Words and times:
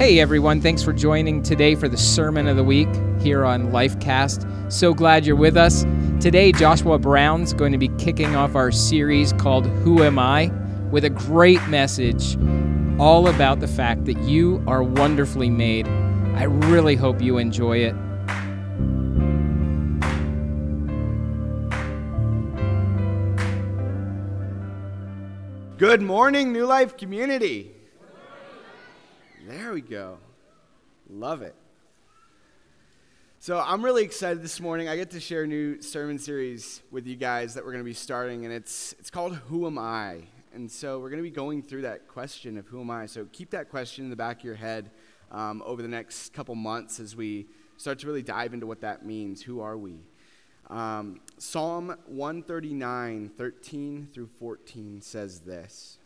Hey 0.00 0.18
everyone, 0.18 0.62
thanks 0.62 0.82
for 0.82 0.94
joining 0.94 1.42
today 1.42 1.74
for 1.74 1.86
the 1.86 1.98
Sermon 1.98 2.48
of 2.48 2.56
the 2.56 2.64
Week 2.64 2.88
here 3.20 3.44
on 3.44 3.70
Lifecast. 3.70 4.72
So 4.72 4.94
glad 4.94 5.26
you're 5.26 5.36
with 5.36 5.58
us. 5.58 5.82
Today, 6.20 6.52
Joshua 6.52 6.98
Brown's 6.98 7.52
going 7.52 7.70
to 7.72 7.76
be 7.76 7.88
kicking 7.98 8.34
off 8.34 8.54
our 8.54 8.72
series 8.72 9.34
called 9.34 9.66
Who 9.66 10.02
Am 10.02 10.18
I? 10.18 10.50
with 10.90 11.04
a 11.04 11.10
great 11.10 11.62
message 11.68 12.38
all 12.98 13.28
about 13.28 13.60
the 13.60 13.68
fact 13.68 14.06
that 14.06 14.18
you 14.22 14.64
are 14.66 14.82
wonderfully 14.82 15.50
made. 15.50 15.86
I 15.86 16.44
really 16.44 16.96
hope 16.96 17.20
you 17.20 17.36
enjoy 17.36 17.80
it. 17.80 17.94
Good 25.76 26.00
morning, 26.00 26.54
New 26.54 26.64
Life 26.64 26.96
community. 26.96 27.74
There 29.50 29.72
we 29.72 29.80
go. 29.80 30.18
Love 31.08 31.42
it. 31.42 31.56
So, 33.40 33.58
I'm 33.58 33.84
really 33.84 34.04
excited 34.04 34.44
this 34.44 34.60
morning. 34.60 34.88
I 34.88 34.94
get 34.94 35.10
to 35.10 35.18
share 35.18 35.42
a 35.42 35.46
new 35.48 35.82
sermon 35.82 36.20
series 36.20 36.82
with 36.92 37.04
you 37.08 37.16
guys 37.16 37.54
that 37.54 37.64
we're 37.64 37.72
going 37.72 37.82
to 37.82 37.88
be 37.88 37.92
starting, 37.92 38.44
and 38.44 38.54
it's, 38.54 38.94
it's 39.00 39.10
called 39.10 39.34
Who 39.48 39.66
Am 39.66 39.76
I? 39.76 40.20
And 40.54 40.70
so, 40.70 41.00
we're 41.00 41.10
going 41.10 41.18
to 41.18 41.28
be 41.28 41.34
going 41.34 41.64
through 41.64 41.82
that 41.82 42.06
question 42.06 42.58
of 42.58 42.68
who 42.68 42.80
am 42.80 42.92
I? 42.92 43.06
So, 43.06 43.26
keep 43.32 43.50
that 43.50 43.70
question 43.70 44.04
in 44.04 44.10
the 44.10 44.14
back 44.14 44.38
of 44.38 44.44
your 44.44 44.54
head 44.54 44.92
um, 45.32 45.64
over 45.66 45.82
the 45.82 45.88
next 45.88 46.32
couple 46.32 46.54
months 46.54 47.00
as 47.00 47.16
we 47.16 47.48
start 47.76 47.98
to 47.98 48.06
really 48.06 48.22
dive 48.22 48.54
into 48.54 48.68
what 48.68 48.82
that 48.82 49.04
means. 49.04 49.42
Who 49.42 49.60
are 49.62 49.76
we? 49.76 49.98
Um, 50.68 51.22
Psalm 51.38 51.96
139, 52.06 53.32
13 53.36 54.10
through 54.14 54.28
14 54.38 55.00
says 55.00 55.40
this 55.40 55.98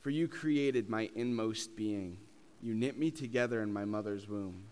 For 0.00 0.08
you 0.08 0.26
created 0.26 0.88
my 0.88 1.10
inmost 1.14 1.76
being, 1.76 2.16
you 2.62 2.74
knit 2.74 2.96
me 2.98 3.10
together 3.10 3.60
in 3.60 3.72
my 3.72 3.84
mother's 3.84 4.28
womb. 4.28 4.64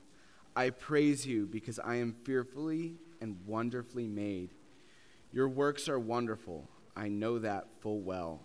I 0.55 0.70
praise 0.70 1.27
you 1.27 1.46
because 1.46 1.78
I 1.78 1.97
am 1.97 2.12
fearfully 2.24 2.94
and 3.20 3.36
wonderfully 3.47 4.06
made. 4.06 4.50
Your 5.32 5.48
works 5.48 5.88
are 5.88 5.98
wonderful. 5.98 6.69
I 6.97 7.08
know 7.08 7.38
that 7.41 7.66
full 7.80 8.00
well. 8.00 8.41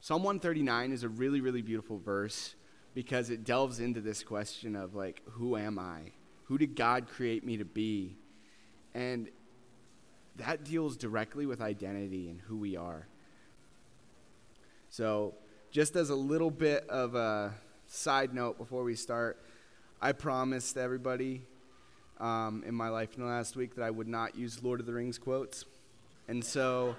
Psalm 0.00 0.22
139 0.22 0.92
is 0.92 1.02
a 1.02 1.08
really, 1.08 1.40
really 1.40 1.62
beautiful 1.62 1.98
verse 1.98 2.54
because 2.94 3.30
it 3.30 3.44
delves 3.44 3.80
into 3.80 4.00
this 4.00 4.22
question 4.22 4.74
of, 4.74 4.94
like, 4.94 5.22
who 5.32 5.56
am 5.56 5.78
I? 5.78 6.12
Who 6.44 6.58
did 6.58 6.74
God 6.74 7.06
create 7.06 7.44
me 7.44 7.58
to 7.58 7.64
be? 7.64 8.16
And 8.94 9.28
that 10.36 10.64
deals 10.64 10.96
directly 10.96 11.46
with 11.46 11.60
identity 11.60 12.28
and 12.28 12.40
who 12.40 12.56
we 12.56 12.76
are. 12.76 13.06
So, 14.88 15.34
just 15.70 15.96
as 15.96 16.10
a 16.10 16.16
little 16.16 16.50
bit 16.50 16.88
of 16.88 17.14
a 17.14 17.54
side 17.92 18.32
note 18.32 18.56
before 18.56 18.84
we 18.84 18.94
start, 18.94 19.42
I 20.00 20.12
promised 20.12 20.76
everybody 20.76 21.42
um, 22.18 22.62
in 22.64 22.72
my 22.72 22.88
life 22.88 23.16
in 23.16 23.22
the 23.22 23.28
last 23.28 23.56
week 23.56 23.74
that 23.74 23.82
I 23.82 23.90
would 23.90 24.06
not 24.06 24.36
use 24.36 24.62
Lord 24.62 24.78
of 24.78 24.86
the 24.86 24.92
Rings 24.92 25.18
quotes. 25.18 25.64
And 26.28 26.44
so 26.44 26.94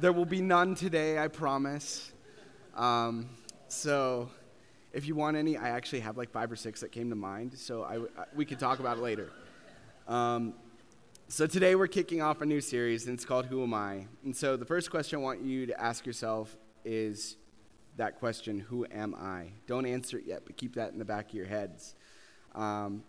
there 0.00 0.12
will 0.12 0.26
be 0.26 0.42
none 0.42 0.74
today, 0.74 1.18
I 1.18 1.28
promise. 1.28 2.12
Um, 2.76 3.30
so 3.68 4.28
if 4.92 5.06
you 5.06 5.14
want 5.14 5.38
any, 5.38 5.56
I 5.56 5.70
actually 5.70 6.00
have 6.00 6.18
like 6.18 6.30
five 6.30 6.52
or 6.52 6.56
six 6.56 6.80
that 6.80 6.92
came 6.92 7.08
to 7.08 7.16
mind, 7.16 7.54
so 7.56 7.82
I, 7.82 7.96
I, 8.20 8.26
we 8.34 8.44
could 8.44 8.58
talk 8.58 8.80
about 8.80 8.98
it 8.98 9.00
later. 9.00 9.30
Um, 10.06 10.52
so 11.28 11.46
today 11.46 11.74
we're 11.74 11.86
kicking 11.86 12.20
off 12.20 12.42
a 12.42 12.46
new 12.46 12.60
series, 12.60 13.06
and 13.06 13.14
it's 13.14 13.24
called 13.24 13.46
Who 13.46 13.62
Am 13.62 13.72
I? 13.72 14.06
And 14.24 14.36
so 14.36 14.58
the 14.58 14.66
first 14.66 14.90
question 14.90 15.20
I 15.20 15.22
want 15.22 15.40
you 15.40 15.64
to 15.64 15.80
ask 15.80 16.04
yourself 16.04 16.54
is 16.84 17.36
that 17.96 18.18
question, 18.18 18.58
Who 18.58 18.86
am 18.90 19.14
I? 19.14 19.52
Don't 19.66 19.86
answer 19.86 20.18
it 20.18 20.24
yet, 20.26 20.42
but 20.46 20.56
keep 20.56 20.74
that 20.76 20.92
in 20.92 20.98
the 20.98 21.04
back 21.04 21.28
of 21.30 21.34
your 21.34 21.46
heads. 21.46 21.94
Um, 22.54 23.02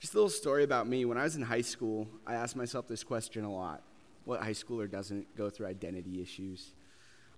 just 0.00 0.14
a 0.14 0.16
little 0.16 0.30
story 0.30 0.64
about 0.64 0.86
me. 0.86 1.04
When 1.04 1.16
I 1.16 1.22
was 1.22 1.36
in 1.36 1.42
high 1.42 1.62
school, 1.62 2.08
I 2.26 2.34
asked 2.34 2.56
myself 2.56 2.86
this 2.86 3.02
question 3.02 3.44
a 3.44 3.52
lot. 3.52 3.82
What 4.24 4.40
high 4.40 4.50
schooler 4.50 4.90
doesn't 4.90 5.34
go 5.36 5.48
through 5.50 5.66
identity 5.66 6.20
issues? 6.20 6.74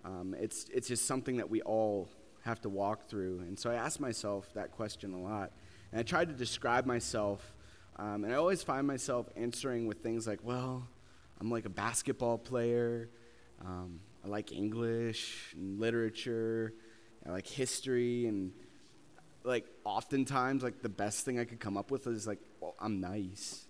Um, 0.04 0.34
it's, 0.38 0.66
it's 0.72 0.88
just 0.88 1.06
something 1.06 1.36
that 1.36 1.50
we 1.50 1.62
all 1.62 2.08
have 2.44 2.60
to 2.62 2.68
walk 2.68 3.08
through. 3.08 3.40
And 3.40 3.58
so 3.58 3.70
I 3.70 3.74
asked 3.74 4.00
myself 4.00 4.48
that 4.54 4.72
question 4.72 5.12
a 5.12 5.20
lot. 5.20 5.52
And 5.90 6.00
I 6.00 6.02
tried 6.02 6.28
to 6.28 6.34
describe 6.34 6.86
myself, 6.86 7.54
um, 7.96 8.24
and 8.24 8.32
I 8.32 8.36
always 8.36 8.62
find 8.62 8.86
myself 8.86 9.28
answering 9.36 9.86
with 9.86 9.98
things 9.98 10.26
like, 10.26 10.40
well, 10.42 10.86
I'm 11.40 11.50
like 11.50 11.66
a 11.66 11.70
basketball 11.70 12.38
player. 12.38 13.08
Um, 13.64 14.00
I 14.26 14.28
like 14.28 14.50
English 14.50 15.54
and 15.54 15.78
literature. 15.78 16.74
I 17.24 17.30
like 17.30 17.46
history 17.46 18.26
and 18.26 18.52
like 19.44 19.66
oftentimes 19.84 20.64
like 20.64 20.82
the 20.82 20.88
best 20.88 21.24
thing 21.24 21.38
I 21.38 21.44
could 21.44 21.60
come 21.60 21.76
up 21.76 21.92
with 21.92 22.08
is 22.08 22.26
like, 22.26 22.40
well, 22.60 22.74
I'm 22.80 23.00
nice. 23.00 23.66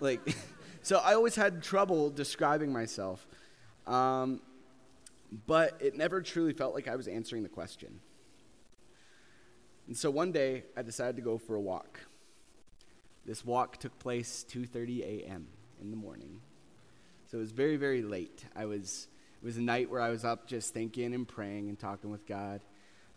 Like, 0.00 0.20
so 0.82 0.96
I 0.96 1.12
always 1.12 1.34
had 1.34 1.62
trouble 1.62 2.08
describing 2.08 2.72
myself. 2.72 3.26
Um, 3.86 4.40
but 5.46 5.76
it 5.82 5.94
never 5.94 6.22
truly 6.22 6.54
felt 6.54 6.74
like 6.74 6.88
I 6.88 6.96
was 6.96 7.06
answering 7.06 7.42
the 7.42 7.50
question. 7.50 8.00
And 9.86 9.94
so 9.94 10.10
one 10.10 10.32
day 10.32 10.64
I 10.74 10.80
decided 10.80 11.16
to 11.16 11.22
go 11.22 11.36
for 11.36 11.54
a 11.54 11.60
walk. 11.60 12.00
This 13.26 13.44
walk 13.44 13.76
took 13.76 13.98
place 13.98 14.46
2:30 14.48 15.02
a.m. 15.02 15.48
in 15.82 15.90
the 15.90 15.98
morning. 15.98 16.40
So 17.26 17.36
it 17.36 17.40
was 17.42 17.52
very 17.52 17.76
very 17.76 18.00
late. 18.00 18.46
I 18.56 18.64
was 18.64 19.08
it 19.44 19.46
was 19.46 19.58
a 19.58 19.62
night 19.62 19.90
where 19.90 20.00
I 20.00 20.08
was 20.08 20.24
up 20.24 20.46
just 20.46 20.72
thinking 20.72 21.12
and 21.12 21.28
praying 21.28 21.68
and 21.68 21.78
talking 21.78 22.10
with 22.10 22.26
God. 22.26 22.62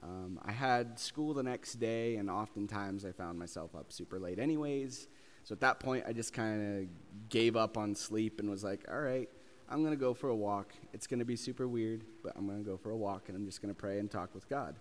Um, 0.04 0.42
I 0.44 0.52
had 0.52 1.00
school 1.00 1.34
the 1.34 1.42
next 1.42 1.76
day, 1.76 2.18
and 2.18 2.30
oftentimes 2.30 3.06
I 3.06 3.14
found 3.14 3.40
myself 3.40 3.74
up 3.74 3.94
super 3.94 4.20
late, 4.20 4.38
anyways. 4.38 5.08
So 5.46 5.54
at 5.54 5.62
that 5.62 5.80
point, 5.80 6.04
I 6.06 6.12
just 6.12 6.34
kind 6.34 6.82
of 6.82 7.30
gave 7.30 7.56
up 7.56 7.78
on 7.78 7.96
sleep 7.96 8.42
and 8.42 8.50
was 8.50 8.62
like, 8.62 8.84
all 8.92 9.00
right, 9.00 9.30
I'm 9.70 9.80
going 9.84 9.94
to 9.94 10.00
go 10.00 10.14
for 10.14 10.28
a 10.28 10.36
walk. 10.36 10.74
It's 10.92 11.08
going 11.08 11.20
to 11.20 11.26
be 11.26 11.38
super 11.38 11.66
weird, 11.66 12.04
but 12.22 12.34
I'm 12.36 12.46
going 12.46 12.62
to 12.62 12.70
go 12.70 12.76
for 12.76 12.92
a 12.92 12.98
walk 12.98 13.30
and 13.30 13.38
I'm 13.38 13.46
just 13.46 13.62
going 13.62 13.74
to 13.74 13.80
pray 13.80 13.98
and 13.98 14.12
talk 14.12 14.36
with 14.36 14.50
God. 14.50 14.76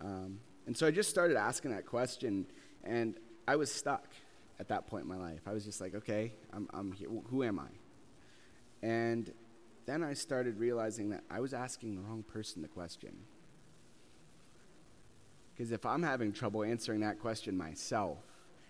Um, 0.00 0.38
and 0.68 0.76
so 0.76 0.86
I 0.86 0.92
just 0.92 1.10
started 1.10 1.36
asking 1.36 1.72
that 1.72 1.84
question, 1.84 2.46
and 2.84 3.16
I 3.48 3.56
was 3.56 3.72
stuck 3.72 4.06
at 4.60 4.68
that 4.68 4.86
point 4.86 5.02
in 5.02 5.08
my 5.08 5.16
life. 5.16 5.40
I 5.48 5.52
was 5.52 5.64
just 5.64 5.80
like, 5.80 5.96
okay, 5.96 6.34
I'm, 6.52 6.68
I'm 6.72 6.92
here. 6.92 7.08
Who 7.28 7.42
am 7.42 7.58
I? 7.58 8.86
And 8.86 9.32
then 9.88 10.02
I 10.02 10.12
started 10.12 10.58
realizing 10.58 11.10
that 11.10 11.24
I 11.30 11.40
was 11.40 11.54
asking 11.54 11.94
the 11.94 12.02
wrong 12.02 12.22
person 12.22 12.60
the 12.60 12.68
question. 12.68 13.16
Because 15.54 15.72
if 15.72 15.86
I'm 15.86 16.02
having 16.02 16.32
trouble 16.32 16.62
answering 16.62 17.00
that 17.00 17.18
question 17.18 17.56
myself, 17.56 18.18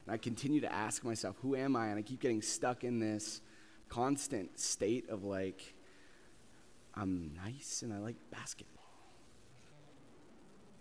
and 0.07 0.15
I 0.15 0.17
continue 0.17 0.61
to 0.61 0.73
ask 0.73 1.05
myself, 1.05 1.37
who 1.43 1.57
am 1.57 1.75
I? 1.75 1.89
And 1.89 1.99
I 1.99 2.03
keep 2.03 2.21
getting 2.21 2.41
stuck 2.41 2.84
in 2.84 3.01
this 3.01 3.41
constant 3.89 4.61
state 4.61 5.11
of 5.11 5.25
like, 5.25 5.75
I'm 6.95 7.33
nice 7.45 7.83
and 7.83 7.93
I 7.93 7.99
like 7.99 8.17
basketball. 8.31 8.84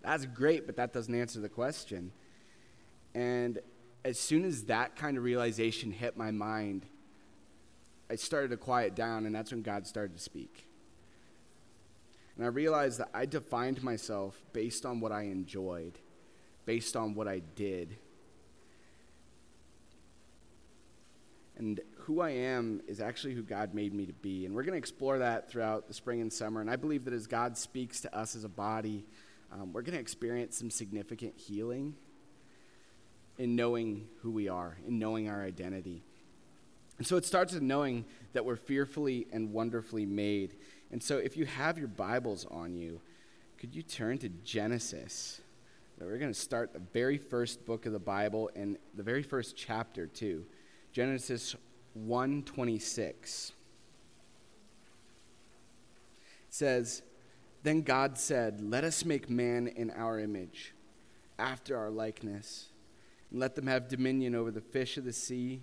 That's 0.02 0.24
great, 0.24 0.66
but 0.66 0.76
that 0.76 0.92
doesn't 0.92 1.14
answer 1.14 1.40
the 1.40 1.48
question. 1.48 2.12
And 3.14 3.58
as 4.04 4.18
soon 4.18 4.44
as 4.44 4.64
that 4.64 4.94
kind 4.94 5.18
of 5.18 5.24
realization 5.24 5.90
hit 5.90 6.16
my 6.16 6.30
mind, 6.30 6.86
I 8.10 8.16
started 8.16 8.50
to 8.50 8.56
quiet 8.56 8.94
down, 8.94 9.26
and 9.26 9.34
that's 9.34 9.50
when 9.50 9.62
God 9.62 9.86
started 9.86 10.16
to 10.16 10.22
speak. 10.22 10.66
And 12.36 12.44
I 12.44 12.48
realized 12.48 13.00
that 13.00 13.10
I 13.12 13.26
defined 13.26 13.82
myself 13.82 14.40
based 14.52 14.86
on 14.86 15.00
what 15.00 15.12
I 15.12 15.22
enjoyed, 15.22 15.98
based 16.66 16.96
on 16.96 17.14
what 17.14 17.26
I 17.26 17.40
did. 17.56 17.98
And 21.56 21.80
who 21.96 22.20
I 22.20 22.30
am 22.30 22.80
is 22.86 23.00
actually 23.00 23.34
who 23.34 23.42
God 23.42 23.74
made 23.74 23.92
me 23.92 24.06
to 24.06 24.12
be. 24.12 24.46
And 24.46 24.54
we're 24.54 24.62
going 24.62 24.74
to 24.74 24.78
explore 24.78 25.18
that 25.18 25.50
throughout 25.50 25.88
the 25.88 25.94
spring 25.94 26.20
and 26.20 26.32
summer. 26.32 26.60
And 26.60 26.70
I 26.70 26.76
believe 26.76 27.04
that 27.06 27.12
as 27.12 27.26
God 27.26 27.58
speaks 27.58 28.00
to 28.02 28.16
us 28.16 28.36
as 28.36 28.44
a 28.44 28.48
body, 28.48 29.04
um, 29.52 29.72
we're 29.72 29.82
going 29.82 29.94
to 29.94 30.00
experience 30.00 30.56
some 30.56 30.70
significant 30.70 31.34
healing 31.36 31.96
in 33.36 33.56
knowing 33.56 34.06
who 34.22 34.30
we 34.30 34.48
are, 34.48 34.78
in 34.86 34.98
knowing 35.00 35.28
our 35.28 35.42
identity. 35.42 36.04
And 36.98 37.06
so 37.06 37.16
it 37.16 37.24
starts 37.24 37.54
with 37.54 37.62
knowing 37.62 38.04
that 38.32 38.44
we're 38.44 38.56
fearfully 38.56 39.26
and 39.32 39.52
wonderfully 39.52 40.04
made. 40.04 40.56
And 40.90 41.02
so 41.02 41.18
if 41.18 41.36
you 41.36 41.46
have 41.46 41.78
your 41.78 41.88
Bibles 41.88 42.44
on 42.50 42.74
you, 42.74 43.00
could 43.58 43.74
you 43.74 43.82
turn 43.82 44.18
to 44.18 44.28
Genesis? 44.28 45.40
We're 46.00 46.18
going 46.18 46.32
to 46.32 46.38
start 46.38 46.72
the 46.72 46.82
very 46.92 47.18
first 47.18 47.64
book 47.66 47.86
of 47.86 47.92
the 47.92 47.98
Bible 47.98 48.50
and 48.54 48.78
the 48.94 49.02
very 49.02 49.22
first 49.22 49.56
chapter, 49.56 50.06
too. 50.06 50.44
Genesis 50.92 51.56
126 51.94 53.52
says, 56.50 57.02
Then 57.64 57.82
God 57.82 58.16
said, 58.16 58.60
Let 58.60 58.84
us 58.84 59.04
make 59.04 59.28
man 59.28 59.66
in 59.66 59.90
our 59.90 60.20
image, 60.20 60.72
after 61.38 61.76
our 61.76 61.90
likeness, 61.90 62.68
and 63.30 63.40
let 63.40 63.56
them 63.56 63.66
have 63.66 63.88
dominion 63.88 64.36
over 64.36 64.52
the 64.52 64.60
fish 64.60 64.96
of 64.96 65.04
the 65.04 65.12
sea, 65.12 65.62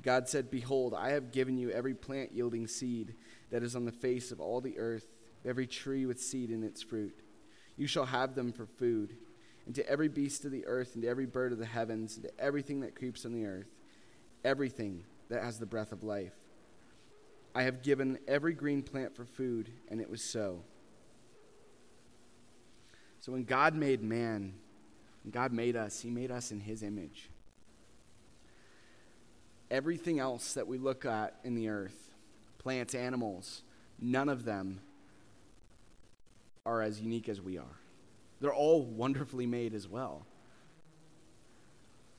God 0.00 0.28
said, 0.28 0.50
Behold, 0.50 0.94
I 0.94 1.10
have 1.10 1.32
given 1.32 1.58
you 1.58 1.70
every 1.70 1.94
plant 1.94 2.32
yielding 2.32 2.66
seed 2.66 3.14
that 3.50 3.62
is 3.62 3.76
on 3.76 3.84
the 3.84 3.92
face 3.92 4.32
of 4.32 4.40
all 4.40 4.60
the 4.60 4.78
earth, 4.78 5.06
every 5.44 5.66
tree 5.66 6.06
with 6.06 6.20
seed 6.20 6.50
in 6.50 6.62
its 6.62 6.82
fruit. 6.82 7.14
You 7.76 7.86
shall 7.86 8.06
have 8.06 8.34
them 8.34 8.52
for 8.52 8.66
food. 8.66 9.16
And 9.66 9.74
to 9.74 9.88
every 9.88 10.08
beast 10.08 10.44
of 10.44 10.50
the 10.50 10.66
earth, 10.66 10.94
and 10.94 11.02
to 11.02 11.08
every 11.08 11.26
bird 11.26 11.52
of 11.52 11.58
the 11.58 11.66
heavens, 11.66 12.16
and 12.16 12.24
to 12.24 12.40
everything 12.40 12.80
that 12.80 12.96
creeps 12.96 13.24
on 13.24 13.32
the 13.32 13.46
earth, 13.46 13.68
everything 14.44 15.04
that 15.28 15.42
has 15.42 15.58
the 15.58 15.66
breath 15.66 15.92
of 15.92 16.02
life. 16.02 16.34
I 17.54 17.62
have 17.64 17.82
given 17.82 18.18
every 18.26 18.54
green 18.54 18.82
plant 18.82 19.14
for 19.14 19.24
food, 19.24 19.70
and 19.88 20.00
it 20.00 20.10
was 20.10 20.22
so. 20.22 20.62
So 23.20 23.30
when 23.30 23.44
God 23.44 23.74
made 23.74 24.02
man, 24.02 24.54
when 25.22 25.30
God 25.30 25.52
made 25.52 25.76
us, 25.76 26.00
He 26.00 26.10
made 26.10 26.30
us 26.30 26.50
in 26.50 26.60
His 26.60 26.82
image. 26.82 27.30
Everything 29.72 30.20
else 30.20 30.52
that 30.52 30.68
we 30.68 30.76
look 30.76 31.06
at 31.06 31.34
in 31.44 31.54
the 31.54 31.70
earth, 31.70 32.10
plants, 32.58 32.94
animals, 32.94 33.62
none 33.98 34.28
of 34.28 34.44
them 34.44 34.82
are 36.66 36.82
as 36.82 37.00
unique 37.00 37.26
as 37.30 37.40
we 37.40 37.56
are. 37.56 37.80
They're 38.42 38.54
all 38.54 38.82
wonderfully 38.82 39.46
made 39.46 39.72
as 39.72 39.88
well. 39.88 40.26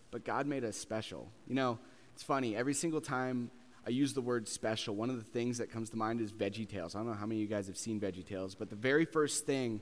But 0.10 0.26
God 0.26 0.48
made 0.48 0.64
us 0.64 0.76
special. 0.76 1.30
You 1.48 1.54
know, 1.54 1.78
it's 2.16 2.24
funny, 2.24 2.56
every 2.56 2.74
single 2.74 3.02
time 3.02 3.52
I 3.86 3.92
use 3.92 4.14
the 4.14 4.22
word 4.22 4.48
special, 4.48 4.96
one 4.96 5.12
of 5.12 5.18
the 5.18 5.24
things 5.32 5.60
that 5.60 5.70
comes 5.72 5.92
to 5.92 5.96
mind 5.96 6.22
is 6.22 6.32
Veggie 6.32 6.68
Tales. 6.68 6.96
I 6.96 7.00
don't 7.00 7.08
know 7.08 7.14
how 7.14 7.28
many 7.28 7.44
of 7.44 7.50
you 7.50 7.56
guys 7.56 7.68
have 7.68 7.78
seen 7.78 8.00
Veggie 8.00 8.26
Tales, 8.26 8.56
but 8.56 8.72
the 8.72 8.76
very 8.76 9.06
first 9.06 9.46
thing, 9.46 9.80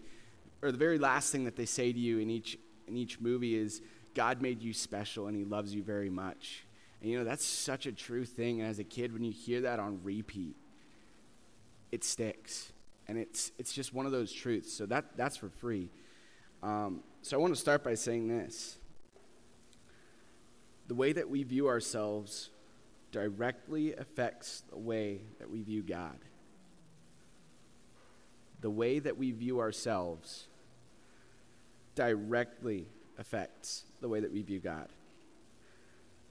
or 0.62 0.74
the 0.74 0.78
very 0.78 0.98
last 0.98 1.32
thing 1.32 1.46
that 1.46 1.56
they 1.56 1.66
say 1.66 1.94
to 1.94 2.00
you 2.00 2.20
in 2.20 2.30
each, 2.30 2.58
in 2.86 2.98
each 2.98 3.22
movie 3.22 3.56
is, 3.56 3.82
God 4.14 4.42
made 4.42 4.62
you 4.62 4.74
special 4.74 5.28
and 5.28 5.38
he 5.38 5.46
loves 5.46 5.74
you 5.74 5.84
very 5.84 6.10
much. 6.10 6.66
And 7.02 7.10
you 7.10 7.18
know, 7.18 7.24
that's 7.24 7.46
such 7.46 7.88
a 7.88 7.92
true 7.92 8.26
thing. 8.26 8.62
And 8.62 8.70
as 8.70 8.80
a 8.80 8.84
kid, 8.84 9.12
when 9.12 9.24
you 9.24 9.32
hear 9.32 9.62
that 9.62 9.80
on 9.80 10.00
repeat, 10.04 10.56
it 11.92 12.04
sticks. 12.04 12.72
And 13.08 13.18
it's, 13.18 13.52
it's 13.58 13.74
just 13.74 13.94
one 13.94 14.06
of 14.06 14.12
those 14.12 14.32
truths. 14.32 14.72
So 14.72 14.86
that, 14.86 15.18
that's 15.18 15.36
for 15.36 15.50
free. 15.50 15.90
Um, 16.64 17.02
so 17.24 17.38
I 17.38 17.42
want 17.42 17.54
to 17.54 17.60
start 17.60 17.84
by 17.84 17.96
saying 17.96 18.28
this 18.28 18.78
the 20.88 20.96
way 20.96 21.14
that 21.14 21.30
we 21.30 21.44
view 21.44 21.68
ourselves 21.68 22.50
directly 23.12 23.94
affects 23.94 24.64
the 24.70 24.78
way 24.78 25.22
that 25.40 25.50
we 25.50 25.64
view 25.64 25.82
God. 25.82 26.18
The 28.60 28.70
way 28.70 29.00
that 29.00 29.18
we 29.18 29.32
view 29.32 29.60
ourselves 29.60 30.48
directly 31.96 32.88
affects 33.18 33.86
the 34.02 34.08
way 34.08 34.20
that 34.20 34.32
we 34.32 34.42
view 34.42 34.60
God. 34.60 34.90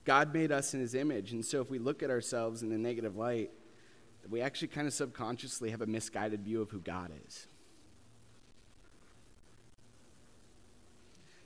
God 0.03 0.33
made 0.33 0.51
us 0.51 0.73
in 0.73 0.79
his 0.79 0.95
image, 0.95 1.31
and 1.31 1.45
so 1.45 1.61
if 1.61 1.69
we 1.69 1.77
look 1.77 2.01
at 2.01 2.09
ourselves 2.09 2.63
in 2.63 2.71
a 2.71 2.77
negative 2.77 3.15
light, 3.15 3.51
we 4.29 4.41
actually 4.41 4.69
kind 4.69 4.87
of 4.87 4.93
subconsciously 4.93 5.71
have 5.71 5.81
a 5.81 5.85
misguided 5.85 6.41
view 6.41 6.61
of 6.61 6.69
who 6.71 6.79
God 6.79 7.11
is. 7.27 7.47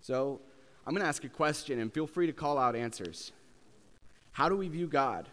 So 0.02 0.40
I'm 0.86 0.94
going 0.94 1.02
to 1.02 1.08
ask 1.08 1.24
a 1.24 1.30
question, 1.30 1.80
and 1.80 1.94
feel 1.94 2.08
free 2.08 2.28
to 2.28 2.34
call 2.34 2.58
out 2.58 2.76
answers. 2.76 3.32
How 4.32 4.50
do 4.50 4.56
we 4.56 4.68
view 4.68 4.88
God? 4.88 5.30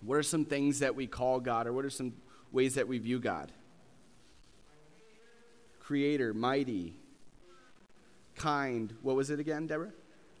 What 0.00 0.16
are 0.16 0.22
some 0.22 0.44
things 0.44 0.78
that 0.78 0.94
we 0.94 1.06
call 1.06 1.40
God, 1.40 1.66
or 1.66 1.72
what 1.72 1.84
are 1.84 1.90
some 1.90 2.14
ways 2.50 2.74
that 2.76 2.88
we 2.88 2.98
view 2.98 3.18
God? 3.18 3.52
Creator, 5.80 6.34
mighty, 6.34 6.96
kind. 8.36 8.94
What 9.02 9.16
was 9.16 9.30
it 9.30 9.40
again, 9.40 9.66
Deborah? 9.66 9.92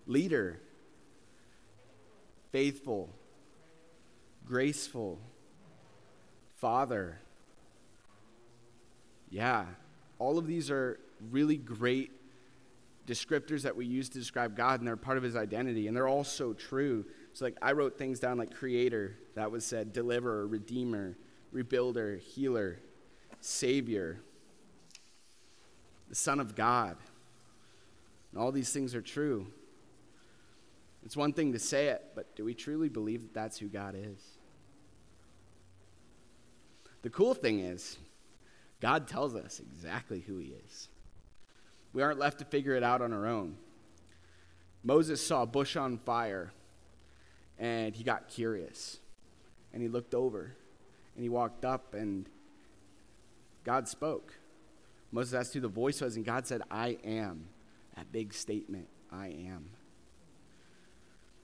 Leader, 0.06 0.60
faithful, 2.50 3.10
graceful, 4.46 5.18
Father. 6.56 7.18
Yeah, 9.30 9.66
all 10.18 10.38
of 10.38 10.46
these 10.46 10.70
are 10.70 10.98
really 11.30 11.56
great 11.56 12.10
descriptors 13.06 13.62
that 13.62 13.74
we 13.74 13.86
use 13.86 14.08
to 14.10 14.18
describe 14.18 14.56
God, 14.56 14.80
and 14.80 14.86
they're 14.86 14.96
part 14.96 15.16
of 15.16 15.22
his 15.22 15.34
identity, 15.34 15.86
and 15.86 15.96
they're 15.96 16.08
all 16.08 16.24
so 16.24 16.52
true. 16.52 17.04
So, 17.32 17.44
like, 17.44 17.56
I 17.62 17.72
wrote 17.72 17.96
things 17.96 18.20
down 18.20 18.38
like 18.38 18.54
creator, 18.54 19.16
that 19.34 19.50
was 19.50 19.64
said, 19.64 19.92
deliverer, 19.92 20.46
redeemer, 20.46 21.16
rebuilder, 21.54 22.20
healer, 22.20 22.78
savior, 23.40 24.20
the 26.08 26.14
Son 26.14 26.40
of 26.40 26.54
God. 26.54 26.96
And 28.32 28.40
all 28.40 28.52
these 28.52 28.72
things 28.72 28.94
are 28.94 29.02
true. 29.02 29.46
It's 31.04 31.16
one 31.16 31.32
thing 31.32 31.52
to 31.52 31.58
say 31.58 31.88
it, 31.88 32.04
but 32.14 32.34
do 32.36 32.44
we 32.44 32.54
truly 32.54 32.88
believe 32.88 33.22
that 33.22 33.34
that's 33.34 33.58
who 33.58 33.68
God 33.68 33.94
is? 33.96 34.38
The 37.02 37.10
cool 37.10 37.34
thing 37.34 37.60
is, 37.60 37.96
God 38.80 39.08
tells 39.08 39.34
us 39.34 39.60
exactly 39.60 40.20
who 40.20 40.38
He 40.38 40.54
is. 40.66 40.88
We 41.92 42.02
aren't 42.02 42.18
left 42.18 42.38
to 42.40 42.44
figure 42.44 42.74
it 42.74 42.82
out 42.82 43.02
on 43.02 43.12
our 43.12 43.26
own. 43.26 43.56
Moses 44.84 45.24
saw 45.24 45.42
a 45.42 45.46
bush 45.46 45.76
on 45.76 45.98
fire 45.98 46.52
and 47.58 47.94
he 47.94 48.04
got 48.04 48.28
curious. 48.28 48.98
And 49.72 49.82
he 49.82 49.88
looked 49.88 50.14
over 50.14 50.54
and 51.14 51.22
he 51.22 51.28
walked 51.28 51.64
up 51.64 51.94
and 51.94 52.26
God 53.64 53.88
spoke. 53.88 54.34
Moses 55.10 55.34
asked 55.34 55.54
who 55.54 55.60
the 55.60 55.68
voice 55.68 56.00
was, 56.00 56.16
and 56.16 56.24
God 56.24 56.46
said, 56.46 56.62
I 56.70 56.98
am. 57.02 57.48
That 57.96 58.12
big 58.12 58.32
statement, 58.34 58.88
I 59.10 59.28
am. 59.28 59.70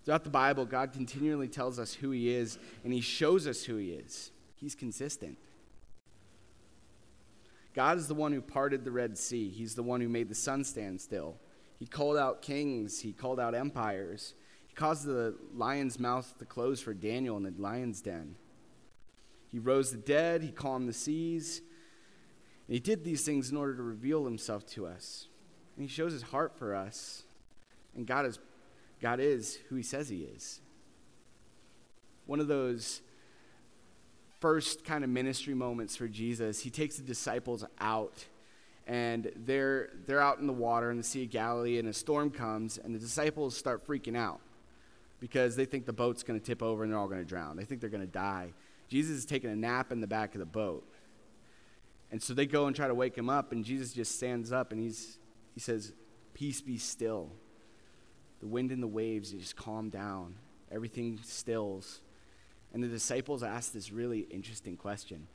Throughout 0.05 0.25
the 0.25 0.31
Bible, 0.31 0.67
God 0.67 0.93
continually 0.93 1.49
tells 1.49 1.79
us 1.79 1.95
who 1.95 2.11
He 2.11 2.33
is, 2.35 2.59
and 2.85 2.93
He 2.93 3.01
shows 3.01 3.47
us 3.47 3.65
who 3.65 3.77
He 3.77 3.91
is. 3.91 4.31
He's 4.57 4.75
consistent. 4.75 5.39
God 7.75 7.99
is 7.99 8.07
the 8.07 8.15
one 8.15 8.33
who 8.33 8.41
parted 8.41 8.85
the 8.85 8.91
Red 8.91 9.19
Sea. 9.19 9.51
He's 9.51 9.75
the 9.75 9.83
one 9.83 10.01
who 10.01 10.09
made 10.09 10.29
the 10.29 10.35
sun 10.35 10.63
stand 10.63 11.01
still. 11.01 11.37
He 11.79 11.87
called 11.87 12.17
out 12.17 12.41
kings, 12.41 13.01
he 13.01 13.13
called 13.13 13.41
out 13.41 13.55
empires. 13.55 14.35
He 14.69 14.75
caused 14.75 15.07
the 15.07 15.35
lion's 15.55 15.99
mouth 15.99 16.39
to 16.39 16.45
close 16.45 16.81
for 16.81 16.95
Daniel 16.95 17.37
in 17.37 17.43
the 17.43 17.53
lion's 17.59 18.01
den. 18.01 18.37
He 19.51 19.59
rose 19.59 19.91
the 19.91 19.99
dead, 19.99 20.43
he 20.43 20.51
calmed 20.51 20.89
the 20.89 20.93
seas. 20.93 21.63
And 22.67 22.75
he 22.75 22.81
did 22.81 23.05
these 23.05 23.25
things 23.25 23.51
in 23.51 23.57
order 23.57 23.77
to 23.77 23.83
reveal 23.83 24.25
himself 24.25 24.65
to 24.69 24.87
us. 24.87 25.29
And 25.77 25.85
he 25.85 25.89
shows 25.93 26.13
his 26.13 26.23
heart 26.23 26.57
for 26.57 26.75
us. 26.75 27.25
And 27.95 28.07
God 28.07 28.27
is, 28.27 28.39
God 29.05 29.21
is 29.21 29.59
who 29.69 29.77
he 29.77 29.83
says 29.83 30.09
he 30.09 30.23
is. 30.23 30.63
One 32.25 32.41
of 32.41 32.49
those 32.49 33.03
first 34.41 34.83
kind 34.83 35.05
of 35.05 35.11
ministry 35.11 35.53
moments 35.53 35.95
for 35.95 36.09
Jesus, 36.09 36.61
he 36.61 36.71
takes 36.71 36.97
the 36.97 37.03
disciples 37.03 37.67
out 37.79 38.25
and 38.87 39.31
they're, 39.37 39.91
they're 40.07 40.23
out 40.23 40.39
in 40.39 40.47
the 40.47 40.55
water 40.55 40.91
in 40.91 40.97
the 40.97 41.03
Sea 41.03 41.25
of 41.25 41.31
Galilee, 41.31 41.79
and 41.79 41.87
a 41.87 41.93
storm 41.93 42.31
comes, 42.31 42.79
and 42.79 42.95
the 42.95 42.99
disciples 42.99 43.55
start 43.55 43.87
freaking 43.87 44.17
out 44.17 44.41
because 45.21 45.55
they 45.55 45.67
think 45.67 45.85
the 45.85 45.93
boat's 45.93 46.23
going 46.23 46.41
to 46.41 46.45
tip 46.45 46.63
over 46.63 46.83
and 46.83 46.91
they're 46.91 46.99
all 46.99 47.07
going 47.07 47.21
to 47.21 47.29
drown. 47.29 47.59
They 47.59 47.65
think 47.65 47.83
they're 47.83 47.91
going 47.91 48.01
to 48.01 48.07
die. 48.07 48.55
Jesus 48.89 49.19
is 49.19 49.27
taking 49.27 49.51
a 49.51 49.57
nap 49.57 49.93
in 49.93 50.01
the 50.01 50.07
back 50.07 50.35
of 50.35 50.39
the 50.39 50.47
boat. 50.47 50.83
And 52.11 52.23
so 52.23 52.33
they 52.33 52.47
go 52.47 52.69
and 52.69 52.75
try 52.75 52.89
to 52.89 52.95
wake 52.95 53.19
him 53.19 53.29
up, 53.29 53.53
and 53.53 53.67
Jesus 53.67 53.93
just 53.93 54.17
stands 54.17 54.51
up 54.51 54.73
and 54.73 54.81
he's, 54.81 55.19
he 55.53 55.61
says, 55.61 55.93
Peace 56.33 56.63
be 56.63 56.79
still. 56.79 57.31
The 58.45 58.49
wind 58.49 58.73
and 58.73 58.83
the 58.83 58.87
waves 58.87 59.31
just 59.31 59.57
calm 59.57 59.89
down, 59.89 60.35
everything 60.71 61.19
stills. 61.25 62.03
And 62.75 62.85
the 62.85 62.89
disciples 62.89 63.43
ask 63.43 63.73
this 63.73 63.91
really 63.91 64.27
interesting 64.31 64.77
question 64.77 65.29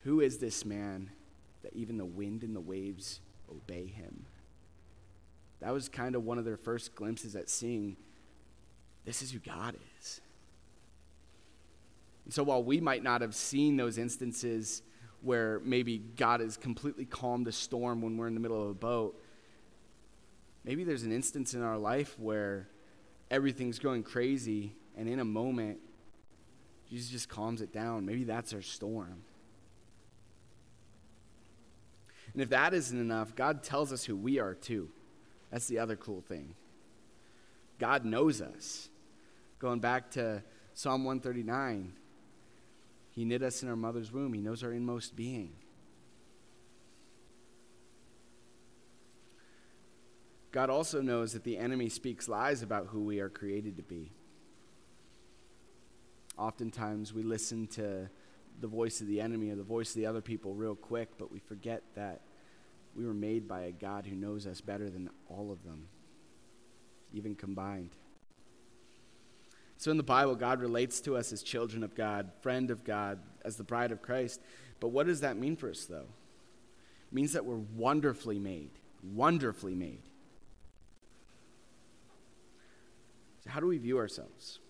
Who 0.00 0.20
is 0.20 0.38
this 0.38 0.64
man 0.64 1.10
that 1.62 1.72
even 1.72 1.98
the 1.98 2.04
wind 2.04 2.42
and 2.42 2.56
the 2.56 2.60
waves 2.60 3.20
obey 3.48 3.86
him? 3.86 4.26
That 5.60 5.72
was 5.72 5.88
kind 5.88 6.16
of 6.16 6.24
one 6.24 6.36
of 6.36 6.44
their 6.44 6.56
first 6.56 6.96
glimpses 6.96 7.36
at 7.36 7.48
seeing 7.48 7.96
this 9.04 9.22
is 9.22 9.30
who 9.30 9.38
God 9.38 9.76
is. 10.00 10.20
And 12.24 12.34
so 12.34 12.42
while 12.42 12.64
we 12.64 12.80
might 12.80 13.04
not 13.04 13.20
have 13.20 13.36
seen 13.36 13.76
those 13.76 13.98
instances 13.98 14.82
where 15.20 15.60
maybe 15.60 15.98
God 16.16 16.40
has 16.40 16.56
completely 16.56 17.04
calmed 17.04 17.46
a 17.46 17.52
storm 17.52 18.02
when 18.02 18.16
we're 18.16 18.26
in 18.26 18.34
the 18.34 18.40
middle 18.40 18.60
of 18.60 18.70
a 18.70 18.74
boat, 18.74 19.16
maybe 20.64 20.84
there's 20.84 21.02
an 21.02 21.12
instance 21.12 21.54
in 21.54 21.62
our 21.62 21.78
life 21.78 22.18
where 22.18 22.68
everything's 23.30 23.78
going 23.78 24.02
crazy, 24.02 24.74
and 24.96 25.08
in 25.08 25.20
a 25.20 25.24
moment, 25.24 25.78
Jesus 26.88 27.10
just 27.10 27.28
calms 27.28 27.62
it 27.62 27.72
down. 27.72 28.04
Maybe 28.04 28.24
that's 28.24 28.52
our 28.52 28.62
storm. 28.62 29.22
And 32.32 32.42
if 32.42 32.50
that 32.50 32.74
isn't 32.74 32.98
enough, 32.98 33.34
God 33.34 33.62
tells 33.62 33.92
us 33.92 34.04
who 34.04 34.16
we 34.16 34.38
are 34.38 34.54
too. 34.54 34.90
That's 35.50 35.66
the 35.66 35.78
other 35.78 35.96
cool 35.96 36.20
thing. 36.20 36.54
God 37.78 38.04
knows 38.04 38.40
us. 38.40 38.88
Going 39.58 39.80
back 39.80 40.10
to 40.12 40.42
Psalm 40.74 41.04
139, 41.04 41.92
He 43.10 43.24
knit 43.24 43.42
us 43.42 43.62
in 43.62 43.68
our 43.68 43.76
mother's 43.76 44.12
womb, 44.12 44.32
He 44.32 44.40
knows 44.40 44.62
our 44.62 44.72
inmost 44.72 45.16
being. 45.16 45.54
God 50.52 50.68
also 50.68 51.00
knows 51.00 51.32
that 51.32 51.44
the 51.44 51.58
enemy 51.58 51.88
speaks 51.88 52.28
lies 52.28 52.62
about 52.62 52.88
who 52.88 53.04
we 53.04 53.20
are 53.20 53.28
created 53.28 53.76
to 53.76 53.82
be. 53.82 54.10
Oftentimes, 56.36 57.12
we 57.12 57.22
listen 57.22 57.66
to 57.68 58.08
the 58.60 58.66
voice 58.66 59.00
of 59.00 59.06
the 59.06 59.20
enemy 59.20 59.50
or 59.50 59.56
the 59.56 59.62
voice 59.62 59.90
of 59.90 59.96
the 59.96 60.06
other 60.06 60.20
people 60.20 60.54
real 60.54 60.74
quick, 60.74 61.10
but 61.18 61.30
we 61.30 61.38
forget 61.38 61.82
that 61.94 62.22
we 62.94 63.06
were 63.06 63.14
made 63.14 63.46
by 63.46 63.62
a 63.62 63.72
God 63.72 64.06
who 64.06 64.16
knows 64.16 64.46
us 64.46 64.60
better 64.60 64.90
than 64.90 65.08
all 65.28 65.52
of 65.52 65.62
them, 65.62 65.86
even 67.12 67.34
combined. 67.34 67.90
So 69.76 69.90
in 69.90 69.96
the 69.96 70.02
Bible, 70.02 70.34
God 70.34 70.60
relates 70.60 71.00
to 71.02 71.16
us 71.16 71.32
as 71.32 71.42
children 71.42 71.82
of 71.82 71.94
God, 71.94 72.32
friend 72.42 72.70
of 72.70 72.84
God, 72.84 73.18
as 73.44 73.56
the 73.56 73.64
bride 73.64 73.92
of 73.92 74.02
Christ. 74.02 74.40
But 74.78 74.88
what 74.88 75.06
does 75.06 75.20
that 75.20 75.36
mean 75.38 75.56
for 75.56 75.70
us, 75.70 75.84
though? 75.84 76.08
It 77.10 77.14
means 77.14 77.32
that 77.32 77.46
we're 77.46 77.56
wonderfully 77.56 78.38
made, 78.38 78.72
wonderfully 79.02 79.74
made. 79.74 80.09
How 83.50 83.58
do 83.58 83.66
we 83.66 83.78
view 83.78 83.98
ourselves? 83.98 84.60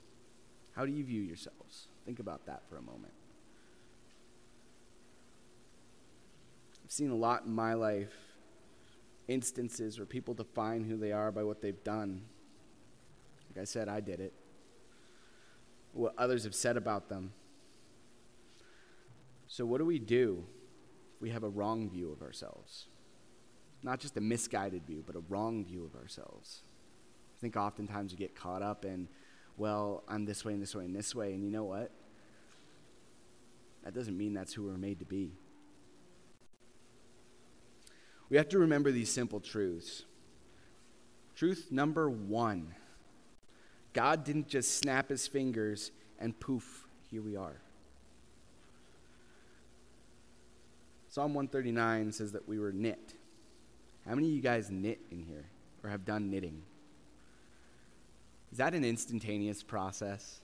How 0.74 0.86
do 0.86 0.92
you 0.92 1.04
view 1.04 1.20
yourselves? 1.20 1.88
Think 2.06 2.18
about 2.18 2.46
that 2.46 2.62
for 2.68 2.76
a 2.76 2.82
moment. 2.82 3.12
I've 6.82 6.90
seen 6.90 7.10
a 7.10 7.14
lot 7.14 7.44
in 7.44 7.52
my 7.52 7.74
life 7.74 8.14
instances 9.28 9.98
where 9.98 10.06
people 10.06 10.32
define 10.32 10.84
who 10.84 10.96
they 10.96 11.12
are 11.12 11.30
by 11.30 11.42
what 11.42 11.60
they've 11.60 11.84
done. 11.84 12.22
Like 13.50 13.62
I 13.62 13.64
said, 13.64 13.88
I 13.88 14.00
did 14.00 14.18
it. 14.18 14.32
What 15.92 16.14
others 16.16 16.44
have 16.44 16.54
said 16.54 16.76
about 16.76 17.08
them. 17.08 17.32
So, 19.46 19.66
what 19.66 19.78
do 19.78 19.84
we 19.84 19.98
do 19.98 20.44
if 21.16 21.20
we 21.20 21.30
have 21.30 21.42
a 21.42 21.48
wrong 21.48 21.90
view 21.90 22.12
of 22.12 22.22
ourselves? 22.22 22.86
Not 23.82 24.00
just 24.00 24.16
a 24.16 24.20
misguided 24.20 24.86
view, 24.86 25.02
but 25.06 25.16
a 25.16 25.22
wrong 25.28 25.64
view 25.64 25.84
of 25.84 26.00
ourselves. 26.00 26.62
Think 27.40 27.56
oftentimes 27.56 28.12
we 28.12 28.18
get 28.18 28.36
caught 28.36 28.62
up 28.62 28.84
in, 28.84 29.08
well, 29.56 30.04
I'm 30.08 30.26
this 30.26 30.44
way 30.44 30.52
and 30.52 30.60
this 30.60 30.74
way 30.74 30.84
and 30.84 30.94
this 30.94 31.14
way, 31.14 31.32
and 31.32 31.42
you 31.42 31.50
know 31.50 31.64
what? 31.64 31.90
That 33.82 33.94
doesn't 33.94 34.16
mean 34.16 34.34
that's 34.34 34.52
who 34.52 34.64
we're 34.64 34.76
made 34.76 34.98
to 34.98 35.06
be. 35.06 35.32
We 38.28 38.36
have 38.36 38.48
to 38.50 38.58
remember 38.58 38.92
these 38.92 39.10
simple 39.10 39.40
truths. 39.40 40.04
Truth 41.34 41.68
number 41.70 42.10
one 42.10 42.74
God 43.92 44.22
didn't 44.22 44.46
just 44.46 44.78
snap 44.78 45.08
his 45.08 45.26
fingers 45.26 45.90
and 46.18 46.38
poof, 46.38 46.86
here 47.10 47.22
we 47.22 47.34
are. 47.34 47.60
Psalm 51.08 51.34
139 51.34 52.12
says 52.12 52.32
that 52.32 52.46
we 52.46 52.58
were 52.58 52.70
knit. 52.70 53.14
How 54.06 54.14
many 54.14 54.28
of 54.28 54.34
you 54.34 54.40
guys 54.40 54.70
knit 54.70 55.00
in 55.10 55.22
here 55.22 55.46
or 55.82 55.90
have 55.90 56.04
done 56.04 56.30
knitting? 56.30 56.62
Is 58.52 58.58
that 58.58 58.74
an 58.74 58.84
instantaneous 58.84 59.62
process? 59.62 60.40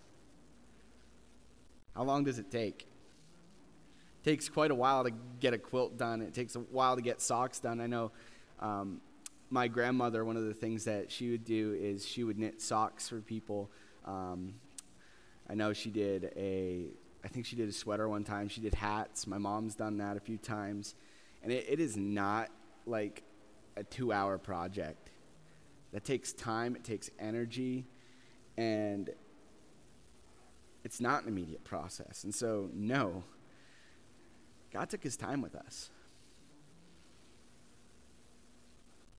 How 1.95 2.05
long 2.05 2.25
does 2.25 2.39
it 2.39 2.51
take? 2.51 2.83
It 2.83 4.25
takes 4.25 4.49
quite 4.49 4.71
a 4.71 4.75
while 4.75 5.05
to 5.05 5.11
get 5.41 5.55
a 5.55 5.59
quilt 5.59 5.97
done. 5.99 6.23
It 6.23 6.35
takes 6.35 6.55
a 6.55 6.61
while 6.61 6.97
to 6.97 7.03
get 7.03 7.21
socks 7.21 7.59
done. 7.59 7.81
I 7.81 7.87
know 7.87 8.13
um, 8.61 9.01
my 9.51 9.69
grandmother, 9.69 10.25
one 10.25 10.37
of 10.37 10.45
the 10.45 10.55
things 10.55 10.85
that 10.85 11.11
she 11.11 11.31
would 11.31 11.45
do 11.45 11.77
is 11.81 12.07
she 12.07 12.23
would 12.23 12.39
knit 12.39 12.61
socks 12.61 13.09
for 13.09 13.21
people. 13.21 13.71
Um, 14.05 14.55
I 15.49 15.55
know 15.55 15.73
she 15.73 15.91
did 15.91 16.33
a, 16.37 16.87
I 17.25 17.29
think 17.29 17.47
she 17.47 17.57
did 17.57 17.69
a 17.69 17.73
sweater 17.73 18.09
one 18.09 18.25
time. 18.25 18.49
She 18.49 18.61
did 18.61 18.75
hats. 18.75 19.27
My 19.27 19.39
mom's 19.39 19.75
done 19.75 19.99
that 19.99 20.17
a 20.17 20.21
few 20.21 20.37
times. 20.37 20.95
And 21.43 21.53
it, 21.53 21.67
it 21.69 21.81
is 21.81 21.97
not 21.97 22.51
like 22.87 23.23
a 23.77 23.85
two 23.85 24.13
hour 24.13 24.39
project. 24.39 25.11
That 25.93 26.05
takes 26.05 26.33
time, 26.33 26.77
it 26.77 26.85
takes 26.85 27.11
energy, 27.19 27.87
and 28.57 29.11
it's 30.85 31.01
not 31.01 31.23
an 31.23 31.29
immediate 31.29 31.65
process. 31.65 32.25
And 32.25 32.35
so, 32.35 32.71
no, 32.73 33.25
God 34.73 34.89
took 34.89 35.03
his 35.03 35.17
time 35.17 35.43
with 35.43 35.55
us. 35.55 35.91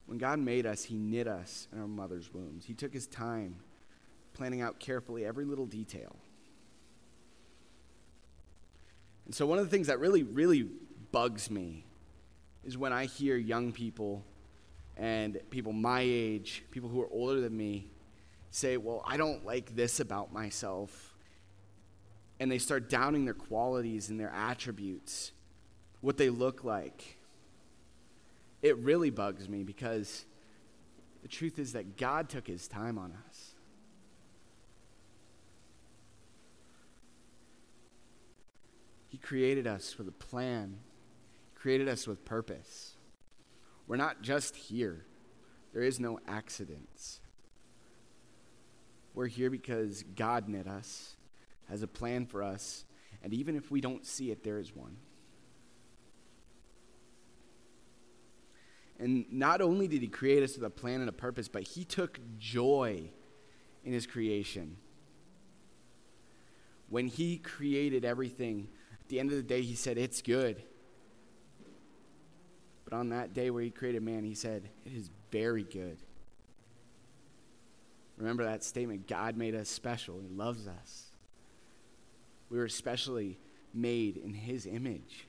When 0.05 0.17
God 0.17 0.39
made 0.39 0.65
us, 0.65 0.83
he 0.83 0.95
knit 0.95 1.27
us 1.27 1.67
in 1.73 1.79
our 1.81 1.87
mother's 1.87 2.33
wombs. 2.33 2.65
He 2.65 2.73
took 2.73 2.93
his 2.93 3.07
time 3.07 3.57
planning 4.33 4.61
out 4.61 4.79
carefully 4.79 5.25
every 5.25 5.43
little 5.43 5.65
detail. 5.65 6.15
And 9.25 9.35
so, 9.35 9.45
one 9.45 9.57
of 9.57 9.65
the 9.65 9.71
things 9.71 9.87
that 9.87 9.99
really, 9.99 10.23
really 10.23 10.69
bugs 11.11 11.51
me 11.51 11.83
is 12.63 12.77
when 12.77 12.93
I 12.93 13.05
hear 13.05 13.35
young 13.35 13.73
people 13.73 14.23
and 14.95 15.39
people 15.49 15.73
my 15.73 16.01
age, 16.01 16.63
people 16.71 16.89
who 16.89 17.01
are 17.01 17.09
older 17.11 17.41
than 17.41 17.55
me, 17.55 17.89
say, 18.57 18.77
Well, 18.77 19.03
I 19.05 19.17
don't 19.17 19.45
like 19.45 19.75
this 19.75 19.99
about 19.99 20.33
myself. 20.33 21.13
And 22.39 22.51
they 22.51 22.59
start 22.59 22.89
downing 22.89 23.25
their 23.25 23.33
qualities 23.33 24.09
and 24.09 24.19
their 24.19 24.31
attributes 24.31 25.31
what 26.01 26.17
they 26.17 26.29
look 26.29 26.63
like. 26.63 27.17
It 28.61 28.77
really 28.77 29.09
bugs 29.09 29.47
me 29.49 29.63
because 29.63 30.25
the 31.21 31.27
truth 31.27 31.57
is 31.57 31.73
that 31.73 31.97
God 31.97 32.29
took 32.29 32.47
his 32.47 32.67
time 32.67 32.97
on 32.97 33.13
us. 33.27 33.53
He 39.09 39.17
created 39.17 39.65
us 39.65 39.97
with 39.97 40.07
a 40.07 40.11
plan, 40.11 40.77
he 41.53 41.59
created 41.59 41.87
us 41.87 42.07
with 42.07 42.23
purpose. 42.23 42.93
We're 43.87 43.95
not 43.95 44.21
just 44.21 44.55
here, 44.55 45.05
there 45.73 45.81
is 45.81 45.99
no 45.99 46.19
accidents. 46.27 47.21
We're 49.17 49.25
here 49.25 49.49
because 49.49 50.03
God 50.15 50.47
knit 50.47 50.67
us, 50.67 51.15
has 51.69 51.81
a 51.81 51.87
plan 51.87 52.27
for 52.27 52.43
us, 52.43 52.85
and 53.23 53.33
even 53.33 53.55
if 53.55 53.71
we 53.71 53.81
don't 53.81 54.05
see 54.05 54.29
it, 54.29 54.43
there 54.43 54.59
is 54.59 54.75
one. 54.75 54.95
And 58.99 59.25
not 59.31 59.59
only 59.59 59.87
did 59.87 60.03
he 60.03 60.07
create 60.07 60.43
us 60.43 60.53
with 60.53 60.65
a 60.65 60.69
plan 60.69 60.99
and 60.99 61.09
a 61.09 61.13
purpose, 61.13 61.47
but 61.47 61.63
he 61.63 61.83
took 61.83 62.19
joy 62.37 63.09
in 63.83 63.91
his 63.91 64.05
creation. 64.05 64.77
When 66.87 67.07
he 67.07 67.37
created 67.39 68.05
everything, 68.05 68.67
at 69.01 69.07
the 69.07 69.19
end 69.19 69.31
of 69.31 69.37
the 69.37 69.41
day, 69.41 69.63
he 69.63 69.73
said, 69.73 69.97
It's 69.97 70.21
good. 70.21 70.61
But 72.83 72.93
on 72.93 73.09
that 73.09 73.33
day 73.33 73.49
where 73.49 73.63
he 73.63 73.71
created 73.71 74.03
man, 74.03 74.23
he 74.23 74.35
said, 74.35 74.69
It 74.85 74.93
is 74.93 75.09
very 75.31 75.63
good. 75.63 76.03
Remember 78.17 78.43
that 78.45 78.63
statement 78.63 79.07
God 79.07 79.37
made 79.37 79.55
us 79.55 79.69
special, 79.69 80.19
he 80.19 80.27
loves 80.27 80.67
us. 80.67 81.11
We 82.49 82.57
were 82.57 82.65
especially 82.65 83.37
made 83.73 84.17
in 84.17 84.33
his 84.33 84.65
image. 84.65 85.27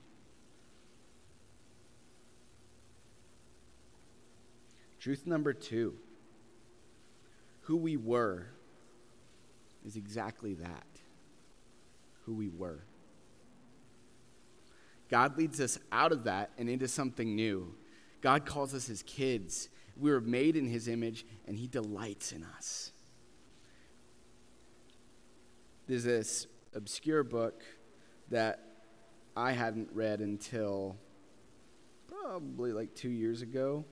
Truth 5.00 5.26
number 5.26 5.52
two 5.52 5.94
who 7.62 7.76
we 7.76 7.98
were 7.98 8.46
is 9.84 9.96
exactly 9.96 10.54
that 10.54 10.86
who 12.24 12.34
we 12.34 12.48
were. 12.48 12.80
God 15.10 15.36
leads 15.36 15.60
us 15.60 15.78
out 15.92 16.12
of 16.12 16.24
that 16.24 16.50
and 16.58 16.68
into 16.68 16.88
something 16.88 17.34
new. 17.34 17.74
God 18.20 18.46
calls 18.46 18.74
us 18.74 18.86
his 18.86 19.02
kids. 19.02 19.68
We 19.98 20.10
were 20.10 20.20
made 20.20 20.56
in 20.56 20.66
his 20.66 20.88
image, 20.88 21.26
and 21.46 21.56
he 21.58 21.66
delights 21.66 22.32
in 22.32 22.44
us. 22.44 22.92
There's 25.86 26.04
this 26.04 26.46
obscure 26.74 27.24
book 27.24 27.64
that 28.30 28.60
I 29.36 29.52
hadn't 29.52 29.88
read 29.92 30.20
until 30.20 30.96
probably 32.06 32.72
like 32.72 32.94
two 32.94 33.08
years 33.08 33.42
ago 33.42 33.84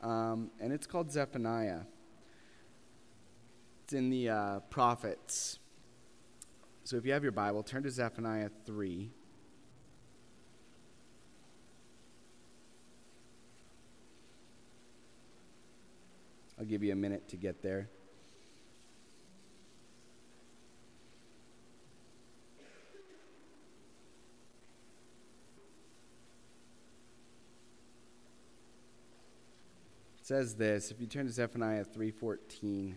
um, 0.00 0.50
and 0.60 0.72
it's 0.72 0.86
called 0.86 1.10
Zephaniah. 1.10 1.80
It's 3.84 3.92
in 3.92 4.10
the 4.10 4.28
uh, 4.28 4.60
prophets. 4.70 5.58
So 6.84 6.96
if 6.96 7.04
you 7.04 7.12
have 7.12 7.22
your 7.22 7.32
Bible, 7.32 7.62
turn 7.62 7.82
to 7.82 7.90
Zephaniah 7.90 8.50
3. 8.64 9.10
I'll 16.58 16.66
give 16.66 16.82
you 16.82 16.92
a 16.92 16.96
minute 16.96 17.28
to 17.28 17.36
get 17.36 17.62
there. 17.62 17.88
says 30.20 30.56
this 30.56 30.90
if 30.90 31.00
you 31.00 31.06
turn 31.06 31.24
to 31.24 31.32
zephaniah 31.32 31.86
3.14 31.86 32.96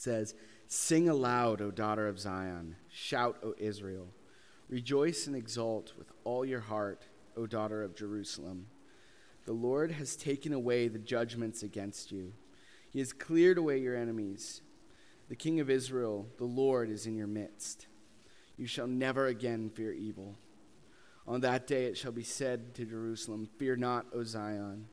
says, 0.00 0.34
Sing 0.66 1.08
aloud, 1.08 1.60
O 1.60 1.70
daughter 1.70 2.06
of 2.08 2.18
Zion. 2.18 2.76
Shout, 2.88 3.38
O 3.42 3.54
Israel. 3.58 4.08
Rejoice 4.68 5.26
and 5.26 5.36
exult 5.36 5.92
with 5.98 6.12
all 6.24 6.44
your 6.44 6.60
heart, 6.60 7.06
O 7.36 7.46
daughter 7.46 7.82
of 7.82 7.94
Jerusalem. 7.94 8.66
The 9.46 9.52
Lord 9.52 9.92
has 9.92 10.16
taken 10.16 10.52
away 10.52 10.88
the 10.88 10.98
judgments 10.98 11.62
against 11.62 12.12
you, 12.12 12.32
He 12.90 12.98
has 12.98 13.12
cleared 13.12 13.58
away 13.58 13.78
your 13.78 13.96
enemies. 13.96 14.62
The 15.28 15.36
King 15.36 15.60
of 15.60 15.70
Israel, 15.70 16.26
the 16.38 16.44
Lord, 16.44 16.90
is 16.90 17.06
in 17.06 17.14
your 17.14 17.28
midst. 17.28 17.86
You 18.56 18.66
shall 18.66 18.88
never 18.88 19.28
again 19.28 19.70
fear 19.70 19.92
evil. 19.92 20.34
On 21.26 21.40
that 21.42 21.68
day 21.68 21.84
it 21.84 21.96
shall 21.96 22.10
be 22.10 22.24
said 22.24 22.74
to 22.74 22.84
Jerusalem, 22.84 23.48
Fear 23.56 23.76
not, 23.76 24.06
O 24.12 24.24
Zion. 24.24 24.88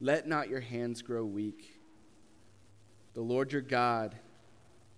Let 0.00 0.26
not 0.26 0.48
your 0.48 0.60
hands 0.60 1.02
grow 1.02 1.26
weak. 1.26 1.78
The 3.14 3.20
Lord 3.20 3.52
your 3.52 3.60
God 3.60 4.16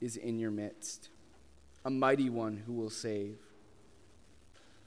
is 0.00 0.16
in 0.16 0.38
your 0.38 0.52
midst, 0.52 1.08
a 1.84 1.90
mighty 1.90 2.30
one 2.30 2.56
who 2.56 2.72
will 2.72 2.90
save. 2.90 3.38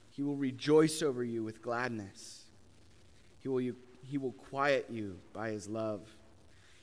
He 0.09 0.24
will 0.24 0.38
rejoice 0.38 1.01
over 1.01 1.24
you 1.24 1.43
with 1.43 1.62
gladness. 1.62 2.45
He 3.39 3.50
will, 3.50 3.75
he 4.08 4.18
will 4.18 4.32
quiet 4.32 4.88
you 4.90 5.20
by 5.34 5.52
his 5.52 5.68
love. 5.68 6.02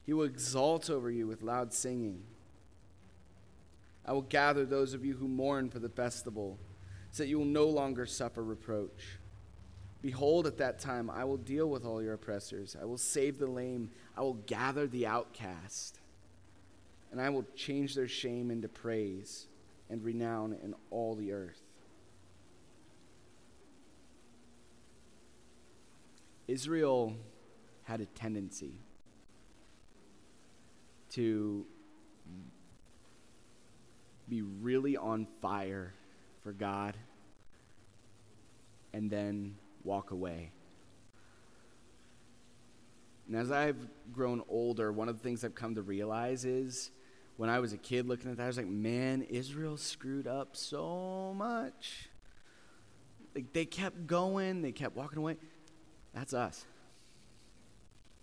He 0.05 0.13
will 0.13 0.25
exalt 0.25 0.91
over 0.91 1.11
you 1.11 1.27
with 1.27 1.43
loud 1.43 1.73
singing. 1.73 2.23
I 4.07 4.13
will 4.13 4.23
gather 4.23 4.67
those 4.67 4.93
of 4.93 5.05
you 5.05 5.15
who 5.15 5.27
mourn 5.27 5.71
for 5.71 5.79
the 5.79 5.89
festival, 5.89 6.59
so 7.11 7.23
that 7.23 7.29
you 7.29 7.39
will 7.39 7.47
no 7.47 7.67
longer 7.67 8.05
suffer 8.05 8.45
reproach. 8.45 9.19
Behold, 10.03 10.47
at 10.47 10.59
that 10.59 10.79
time 10.79 11.09
I 11.09 11.25
will 11.25 11.39
deal 11.39 11.71
with 11.71 11.87
all 11.87 12.03
your 12.03 12.13
oppressors. 12.13 12.77
I 12.79 12.85
will 12.85 12.99
save 12.99 13.39
the 13.39 13.47
lame. 13.47 13.91
I 14.15 14.21
will 14.21 14.35
gather 14.35 14.87
the 14.87 15.07
outcast. 15.07 16.01
And 17.11 17.21
I 17.21 17.31
will 17.31 17.47
change 17.57 17.95
their 17.95 18.09
shame 18.09 18.51
into 18.51 18.69
praise 18.69 19.47
and 19.89 20.05
renown 20.05 20.59
in 20.63 20.75
all 20.91 21.15
the 21.15 21.33
earth. 21.33 21.64
Israel 26.47 27.17
had 27.85 28.01
a 28.01 28.07
tendency 28.07 28.81
to 31.11 31.67
be 34.29 34.43
really 34.43 34.97
on 34.97 35.27
fire 35.41 35.95
for 36.43 36.53
God 36.53 36.97
and 38.93 39.11
then 39.11 39.57
walk 39.83 40.11
away. 40.11 40.51
And 43.27 43.37
as 43.37 43.51
I've 43.51 43.89
grown 44.13 44.43
older, 44.49 44.93
one 44.93 45.09
of 45.09 45.17
the 45.17 45.23
things 45.23 45.45
I've 45.45 45.55
come 45.55 45.75
to 45.77 45.83
realize 45.83 46.45
is 46.45 46.91
when 47.37 47.49
I 47.49 47.59
was 47.59 47.73
a 47.73 47.79
kid 47.79 48.07
looking 48.07 48.31
at 48.31 48.37
that, 48.37 48.45
I 48.45 48.47
was 48.47 48.57
like, 48.57 48.67
man, 48.67 49.23
Israel 49.23 49.77
screwed 49.77 50.27
up 50.27 50.57
so 50.57 51.35
much. 51.37 52.09
Like 53.35 53.53
they 53.53 53.65
kept 53.65 54.07
going, 54.07 54.63
they 54.63 54.73
kept 54.73 54.95
walking 54.95 55.19
away. 55.19 55.37
That's 56.15 56.33
us. 56.33 56.65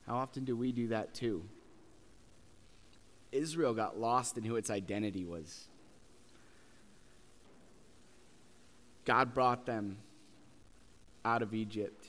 How 0.08 0.16
often 0.16 0.46
do 0.46 0.56
we 0.56 0.72
do 0.72 0.88
that 0.88 1.14
too? 1.14 1.44
Israel 3.32 3.74
got 3.74 4.00
lost 4.00 4.38
in 4.38 4.44
who 4.44 4.56
its 4.56 4.70
identity 4.70 5.26
was. 5.26 5.68
God 9.06 9.34
brought 9.34 9.66
them 9.66 9.98
out 11.24 11.42
of 11.42 11.54
Egypt. 11.54 12.08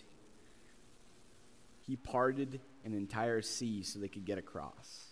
He 1.87 1.97
parted 1.97 2.61
an 2.85 2.95
entire 2.95 3.43
sea 3.43 3.83
so 3.83 3.99
they 3.99 4.09
could 4.09 4.25
get 4.25 4.39
across. 4.39 5.09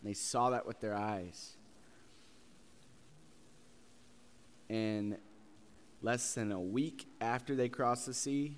And 0.00 0.10
they 0.10 0.14
saw 0.14 0.50
that 0.50 0.66
with 0.66 0.80
their 0.80 0.94
eyes. 0.94 1.56
And 4.68 5.18
less 6.02 6.34
than 6.34 6.52
a 6.52 6.60
week 6.60 7.06
after 7.20 7.54
they 7.54 7.68
crossed 7.68 8.06
the 8.06 8.14
sea, 8.14 8.56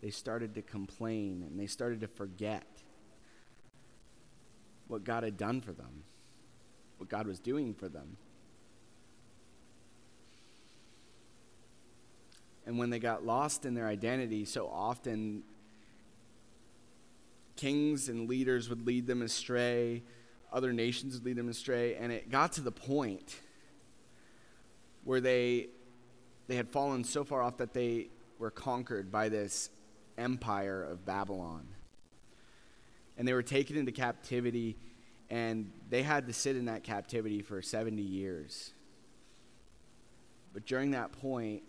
they 0.00 0.10
started 0.10 0.54
to 0.54 0.62
complain 0.62 1.44
and 1.46 1.58
they 1.58 1.66
started 1.66 2.00
to 2.00 2.08
forget 2.08 2.66
what 4.88 5.04
God 5.04 5.22
had 5.22 5.36
done 5.36 5.60
for 5.60 5.72
them, 5.72 6.04
what 6.98 7.08
God 7.08 7.26
was 7.26 7.38
doing 7.38 7.74
for 7.74 7.88
them. 7.88 8.16
And 12.66 12.78
when 12.78 12.90
they 12.90 12.98
got 12.98 13.24
lost 13.24 13.64
in 13.64 13.74
their 13.74 13.86
identity, 13.86 14.44
so 14.44 14.68
often 14.68 15.42
kings 17.56 18.08
and 18.08 18.28
leaders 18.28 18.68
would 18.68 18.86
lead 18.86 19.06
them 19.06 19.22
astray, 19.22 20.02
other 20.52 20.72
nations 20.72 21.14
would 21.14 21.24
lead 21.24 21.36
them 21.36 21.48
astray, 21.48 21.94
and 21.96 22.10
it 22.10 22.30
got 22.30 22.52
to 22.52 22.60
the 22.60 22.72
point 22.72 23.36
where 25.04 25.20
they 25.20 25.68
they 26.48 26.56
had 26.56 26.68
fallen 26.68 27.04
so 27.04 27.22
far 27.22 27.42
off 27.42 27.58
that 27.58 27.72
they 27.72 28.08
were 28.38 28.50
conquered 28.50 29.12
by 29.12 29.28
this 29.28 29.70
empire 30.18 30.82
of 30.82 31.04
Babylon. 31.04 31.66
And 33.16 33.26
they 33.26 33.32
were 33.32 33.42
taken 33.42 33.76
into 33.76 33.92
captivity 33.92 34.76
and 35.30 35.70
they 35.88 36.02
had 36.02 36.26
to 36.26 36.32
sit 36.32 36.56
in 36.56 36.64
that 36.64 36.82
captivity 36.82 37.40
for 37.40 37.62
70 37.62 38.02
years. 38.02 38.72
But 40.52 40.66
during 40.66 40.90
that 40.90 41.12
point, 41.12 41.62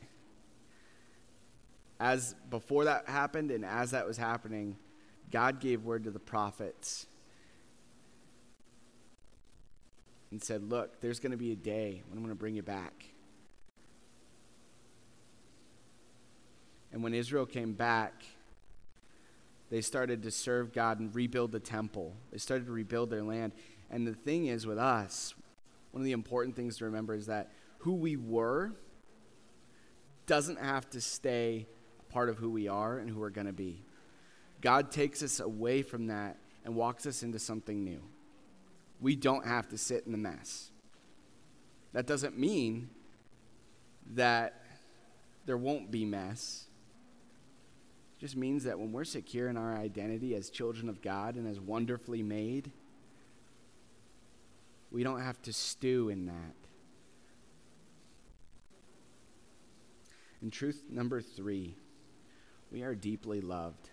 as 2.00 2.34
before 2.50 2.86
that 2.86 3.08
happened 3.08 3.52
and 3.52 3.64
as 3.64 3.92
that 3.92 4.08
was 4.08 4.18
happening, 4.18 4.78
God 5.30 5.60
gave 5.60 5.84
word 5.84 6.06
to 6.06 6.12
the 6.12 6.20
prophets 6.20 7.06
and 10.32 10.42
said, 10.42 10.64
Look, 10.64 11.00
there's 11.00 11.20
going 11.20 11.32
to 11.32 11.38
be 11.38 11.52
a 11.52 11.56
day 11.56 12.02
when 12.08 12.18
I'm 12.18 12.24
going 12.24 12.36
to 12.36 12.40
bring 12.40 12.56
you 12.56 12.64
back. 12.64 13.06
And 17.02 17.04
when 17.04 17.16
Israel 17.16 17.48
came 17.48 17.74
back, 17.74 18.14
they 19.72 19.82
started 19.82 20.22
to 20.22 20.30
serve 20.30 20.72
God 20.72 21.00
and 21.00 21.16
rebuild 21.16 21.52
the 21.52 21.60
temple. 21.60 22.14
They 22.32 22.38
started 22.38 22.68
to 22.68 22.72
rebuild 22.72 23.10
their 23.10 23.24
land. 23.24 23.54
And 23.90 24.06
the 24.06 24.14
thing 24.14 24.46
is, 24.46 24.68
with 24.68 24.78
us, 24.78 25.34
one 25.90 26.02
of 26.02 26.06
the 26.06 26.12
important 26.12 26.56
things 26.56 26.78
to 26.78 26.86
remember 26.86 27.16
is 27.16 27.26
that 27.26 27.50
who 27.80 27.94
we 27.94 28.18
were 28.18 28.74
doesn't 30.28 30.60
have 30.60 30.92
to 30.92 31.02
stay 31.02 31.66
part 32.10 32.30
of 32.30 32.38
who 32.38 32.52
we 32.52 32.68
are 32.68 33.00
and 33.00 33.10
who 33.10 33.20
we're 33.20 33.32
going 33.32 33.48
to 33.48 33.52
be. 33.52 33.82
God 34.62 34.92
takes 34.92 35.24
us 35.24 35.40
away 35.40 35.82
from 35.82 36.06
that 36.06 36.38
and 36.64 36.76
walks 36.76 37.08
us 37.08 37.24
into 37.24 37.40
something 37.40 37.84
new. 37.84 38.04
We 39.00 39.16
don't 39.16 39.48
have 39.48 39.70
to 39.70 39.78
sit 39.80 40.06
in 40.06 40.12
the 40.12 40.20
mess. 40.20 40.70
That 41.94 42.06
doesn't 42.06 42.38
mean 42.38 42.92
that 44.14 44.62
there 45.48 45.58
won't 45.58 45.90
be 45.90 46.06
mess. 46.06 46.68
Just 48.22 48.38
means 48.38 48.66
that 48.66 48.78
when 48.78 48.92
we're 48.92 49.04
secure 49.04 49.50
in 49.50 49.58
our 49.58 49.76
identity 49.76 50.36
as 50.36 50.52
children 50.52 50.90
of 50.90 51.02
God 51.02 51.36
and 51.36 51.48
as 51.48 51.60
wonderfully 51.60 52.22
made, 52.22 52.72
we 54.92 55.04
don't 55.04 55.22
have 55.22 55.42
to 55.42 55.52
stew 55.52 56.10
in 56.10 56.28
that. 56.28 56.56
And 60.40 60.54
truth 60.54 60.84
number 60.88 61.20
three 61.20 61.76
we 62.72 62.84
are 62.84 62.94
deeply 62.94 63.42
loved. 63.42 63.90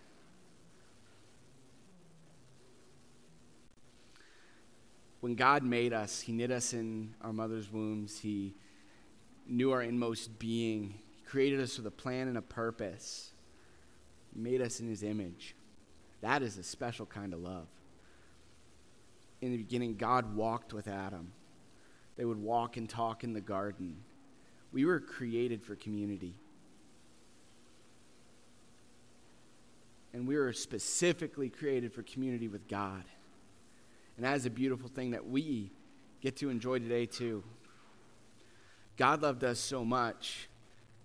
When 5.20 5.36
God 5.36 5.62
made 5.62 5.94
us, 5.94 6.20
He 6.20 6.32
knit 6.32 6.50
us 6.50 6.74
in 6.74 7.14
our 7.22 7.32
mother's 7.32 7.72
wombs. 7.72 8.20
He 8.20 8.54
knew 9.46 9.72
our 9.72 9.82
inmost 9.82 10.38
being. 10.38 11.00
He 11.16 11.22
created 11.22 11.60
us 11.60 11.78
with 11.78 11.86
a 11.86 11.90
plan 11.90 12.28
and 12.28 12.36
a 12.36 12.42
purpose. 12.42 13.32
Made 14.34 14.60
us 14.60 14.80
in 14.80 14.88
His 14.88 15.02
image. 15.02 15.54
That 16.20 16.42
is 16.42 16.58
a 16.58 16.62
special 16.62 17.06
kind 17.06 17.32
of 17.32 17.40
love. 17.40 17.66
In 19.40 19.52
the 19.52 19.58
beginning, 19.58 19.96
God 19.96 20.34
walked 20.34 20.72
with 20.72 20.88
Adam. 20.88 21.32
They 22.16 22.24
would 22.24 22.42
walk 22.42 22.76
and 22.76 22.88
talk 22.88 23.22
in 23.22 23.32
the 23.32 23.40
garden. 23.40 23.98
We 24.72 24.84
were 24.84 24.98
created 24.98 25.62
for 25.62 25.76
community. 25.76 26.34
and 30.12 30.26
we 30.26 30.36
were 30.36 30.52
specifically 30.52 31.48
created 31.48 31.92
for 31.92 32.02
community 32.02 32.48
with 32.48 32.66
God. 32.68 33.04
And 34.16 34.24
that 34.24 34.36
is 34.36 34.46
a 34.46 34.50
beautiful 34.50 34.88
thing 34.88 35.12
that 35.12 35.28
we 35.28 35.70
get 36.20 36.36
to 36.38 36.50
enjoy 36.50 36.78
today, 36.78 37.06
too. 37.06 37.44
God 38.96 39.22
loved 39.22 39.44
us 39.44 39.60
so 39.60 39.84
much 39.84 40.48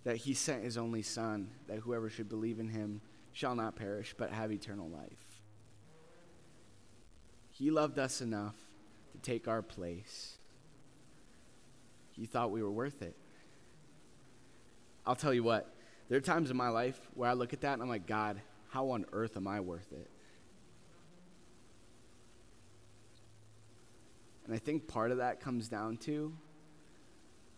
that 0.03 0.17
he 0.17 0.33
sent 0.33 0.63
his 0.63 0.77
only 0.77 1.03
Son, 1.03 1.49
that 1.67 1.77
whoever 1.77 2.09
should 2.09 2.27
believe 2.27 2.59
in 2.59 2.69
him 2.69 3.01
shall 3.33 3.55
not 3.55 3.75
perish, 3.75 4.15
but 4.17 4.31
have 4.31 4.51
eternal 4.51 4.87
life. 4.89 5.41
He 7.51 7.69
loved 7.69 7.99
us 7.99 8.21
enough 8.21 8.55
to 9.11 9.17
take 9.19 9.47
our 9.47 9.61
place. 9.61 10.37
He 12.11 12.25
thought 12.25 12.51
we 12.51 12.63
were 12.63 12.71
worth 12.71 13.01
it. 13.01 13.15
I'll 15.05 15.15
tell 15.15 15.33
you 15.33 15.43
what, 15.43 15.73
there 16.07 16.17
are 16.17 16.21
times 16.21 16.49
in 16.49 16.57
my 16.57 16.69
life 16.69 16.99
where 17.13 17.29
I 17.29 17.33
look 17.33 17.53
at 17.53 17.61
that 17.61 17.73
and 17.73 17.81
I'm 17.81 17.89
like, 17.89 18.07
God, 18.07 18.39
how 18.69 18.91
on 18.91 19.05
earth 19.11 19.35
am 19.35 19.47
I 19.47 19.59
worth 19.59 19.91
it? 19.91 20.09
And 24.45 24.55
I 24.55 24.57
think 24.57 24.87
part 24.87 25.11
of 25.11 25.17
that 25.17 25.41
comes 25.41 25.67
down 25.67 25.97
to 25.97 26.33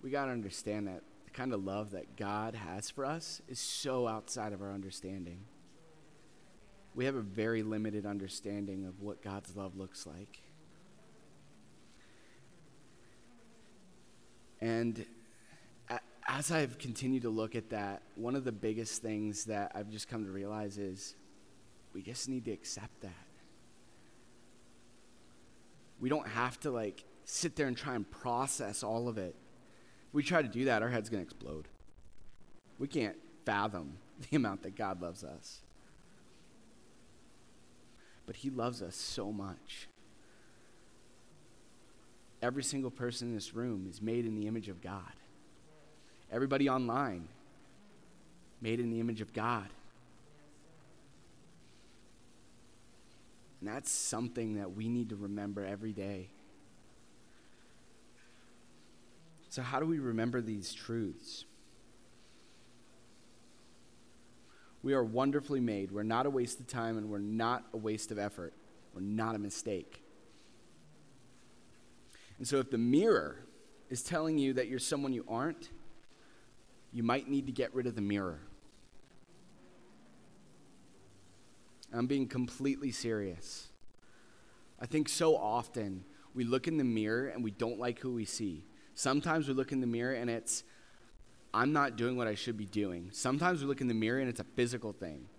we 0.05 0.11
got 0.11 0.25
to 0.25 0.31
understand 0.31 0.88
that 0.88 1.01
the 1.25 1.31
kind 1.31 1.51
of 1.51 1.63
love 1.63 1.91
that 1.91 2.15
God 2.15 2.53
has 2.53 2.91
for 2.91 3.03
us 3.03 3.41
is 3.47 3.59
so 3.59 4.07
outside 4.07 4.53
of 4.53 4.61
our 4.61 4.71
understanding. 4.71 5.39
We 6.95 7.05
have 7.05 7.15
a 7.15 7.21
very 7.21 7.62
limited 7.62 8.05
understanding 8.05 8.86
of 8.86 9.01
what 9.01 9.21
God's 9.21 9.55
love 9.55 9.75
looks 9.75 10.08
like. 10.08 10.41
And 14.62 15.05
as 16.27 16.51
I've 16.51 16.77
continued 16.79 17.21
to 17.23 17.29
look 17.29 17.55
at 17.55 17.69
that, 17.69 18.01
one 18.15 18.36
of 18.36 18.43
the 18.43 18.51
biggest 18.51 19.01
things 19.01 19.45
that 19.45 19.71
I've 19.75 19.89
just 19.89 20.08
come 20.08 20.25
to 20.25 20.31
realize 20.31 20.77
is 20.77 21.15
we 21.93 22.01
just 22.01 22.27
need 22.27 22.45
to 22.45 22.51
accept 22.51 23.01
that. 23.01 23.13
We 25.99 26.10
don't 26.10 26.27
have 26.27 26.60
to 26.62 26.71
like 26.71 27.03
sit 27.25 27.55
there 27.55 27.67
and 27.67 27.77
try 27.77 27.95
and 27.95 28.10
process 28.10 28.84
all 28.84 29.08
of 29.08 29.17
it. 29.17 29.36
If 30.08 30.13
we 30.13 30.23
try 30.23 30.41
to 30.41 30.47
do 30.47 30.65
that, 30.65 30.81
our 30.81 30.89
head's 30.89 31.10
going 31.10 31.23
to 31.23 31.25
explode. 31.25 31.67
We 32.79 32.88
can't 32.88 33.17
fathom 33.45 33.97
the 34.29 34.36
amount 34.38 34.63
that 34.63 34.75
God 34.75 35.01
loves 35.01 35.23
us. 35.23 35.62
But 38.25 38.38
He 38.38 38.49
loves 38.49 38.81
us 38.81 38.95
so 38.95 39.31
much. 39.31 39.88
Every 42.41 42.63
single 42.63 42.91
person 42.91 43.29
in 43.29 43.35
this 43.35 43.53
room 43.53 43.88
is 43.89 44.01
made 44.01 44.25
in 44.25 44.35
the 44.35 44.47
image 44.47 44.69
of 44.69 44.81
God. 44.81 45.13
Everybody 46.31 46.69
online, 46.69 47.27
made 48.61 48.79
in 48.79 48.89
the 48.89 48.99
image 48.99 49.21
of 49.21 49.33
God. 49.33 49.67
And 53.59 53.69
that's 53.69 53.89
something 53.89 54.55
that 54.55 54.75
we 54.75 54.89
need 54.89 55.09
to 55.09 55.15
remember 55.15 55.65
every 55.65 55.93
day. 55.93 56.29
So, 59.49 59.61
how 59.61 59.79
do 59.79 59.85
we 59.85 59.99
remember 59.99 60.41
these 60.41 60.73
truths? 60.73 61.45
We 64.86 64.93
are 64.93 65.04
wonderfully 65.04 65.62
made. 65.62 65.91
We're 65.91 66.04
not 66.04 66.28
a 66.28 66.30
waste 66.30 66.60
of 66.60 66.67
time 66.67 67.00
and 67.00 67.10
we're 67.10 67.17
not 67.17 67.65
a 67.74 67.78
waste 67.78 68.12
of 68.12 68.19
effort. 68.19 68.54
We're 68.93 69.02
not 69.02 69.34
a 69.34 69.39
mistake. 69.39 70.04
And 72.38 72.48
so, 72.48 72.60
if 72.60 72.69
the 72.69 72.78
mirror 72.78 73.48
is 73.89 74.04
telling 74.04 74.38
you 74.38 74.54
that 74.54 74.67
you're 74.67 74.78
someone 74.78 75.12
you 75.12 75.26
aren't, 75.28 75.71
you 76.93 77.02
might 77.02 77.28
need 77.28 77.48
to 77.48 77.52
get 77.52 77.74
rid 77.74 77.88
of 77.88 77.95
the 77.95 78.02
mirror. 78.02 78.41
I'm 81.91 82.06
being 82.06 82.28
completely 82.28 82.91
serious. 82.91 83.69
I 84.80 84.86
think 84.86 85.10
so 85.10 85.36
often 85.36 86.06
we 86.36 86.43
look 86.43 86.67
in 86.67 86.78
the 86.78 86.84
mirror 86.84 87.30
and 87.30 87.43
we 87.43 87.50
don't 87.50 87.80
like 87.80 87.98
who 87.98 88.13
we 88.13 88.26
see. 88.26 88.67
Sometimes 88.93 89.48
we 89.48 89.56
look 89.56 89.71
in 89.71 89.82
the 89.82 89.88
mirror 89.88 90.13
and 90.13 90.30
it's, 90.30 90.63
I'm 91.56 91.72
not 91.72 91.96
doing 91.96 92.18
what 92.18 92.28
I 92.28 92.36
should 92.36 92.58
be 92.58 92.65
doing. 92.65 93.12
Sometimes 93.13 93.62
we 93.62 93.68
look 93.68 93.80
in 93.80 93.88
the 93.88 93.94
mirror 93.94 94.20
and 94.20 94.28
it's 94.28 94.41
a 94.41 94.46
physical 94.56 94.91
thing. 94.91 95.30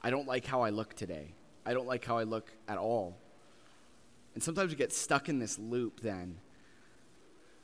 I 0.00 0.10
don't 0.10 0.28
like 0.28 0.46
how 0.46 0.62
I 0.62 0.70
look 0.70 0.94
today. 0.94 1.34
I 1.66 1.74
don't 1.74 1.88
like 1.88 2.04
how 2.04 2.16
I 2.16 2.22
look 2.22 2.52
at 2.68 2.78
all. 2.78 3.16
And 4.34 4.42
sometimes 4.42 4.70
we 4.70 4.76
get 4.76 4.92
stuck 4.92 5.28
in 5.28 5.40
this 5.40 5.58
loop 5.58 5.98
then 5.98 6.38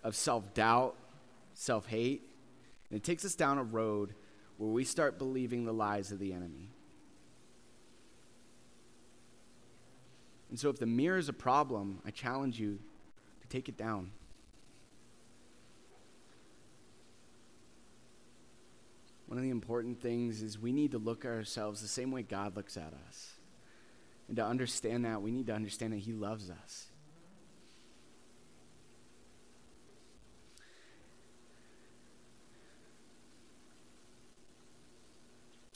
of 0.03 0.17
self 0.17 0.55
doubt, 0.55 0.97
self 1.55 1.87
hate, 1.87 2.23
and 2.91 2.97
it 2.97 3.05
takes 3.05 3.25
us 3.25 3.37
down 3.37 3.59
a 3.59 3.63
road 3.63 4.15
where 4.57 4.71
we 4.71 4.83
start 4.83 5.17
believing 5.17 5.65
the 5.65 5.73
lies 5.73 6.11
of 6.11 6.19
the 6.19 6.33
enemy. 6.33 6.73
And 10.49 10.59
so, 10.59 10.69
if 10.69 10.81
the 10.81 10.87
mirror 10.87 11.19
is 11.19 11.29
a 11.29 11.33
problem, 11.33 12.01
I 12.05 12.11
challenge 12.11 12.59
you 12.59 12.81
to 13.41 13.47
take 13.47 13.69
it 13.69 13.77
down. 13.77 14.11
One 19.31 19.39
of 19.39 19.45
the 19.45 19.51
important 19.51 20.03
things 20.03 20.43
is 20.43 20.59
we 20.59 20.73
need 20.73 20.91
to 20.91 20.99
look 20.99 21.25
at 21.25 21.31
ourselves 21.31 21.81
the 21.81 21.87
same 21.87 22.11
way 22.11 22.25
God 22.25 22.57
looks 22.57 22.77
at 22.77 22.93
us. 23.07 23.35
And 24.27 24.37
to 24.39 24.45
understand 24.45 25.05
that, 25.05 25.23
we 25.23 25.31
need 25.31 25.47
to 25.47 25.55
understand 25.55 25.93
that 25.93 26.01
He 26.01 26.13
loves 26.13 26.51
us. 26.51 26.89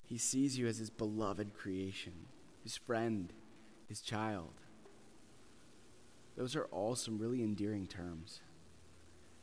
He 0.05 0.19
sees 0.19 0.59
you 0.59 0.67
as 0.67 0.79
His 0.79 0.91
beloved 0.91 1.55
creation, 1.55 2.27
His 2.65 2.77
friend, 2.77 3.33
His 3.89 4.01
child. 4.01 4.55
Those 6.37 6.57
are 6.57 6.65
all 6.73 6.97
some 6.97 7.19
really 7.19 7.45
endearing 7.45 7.87
terms. 7.87 8.41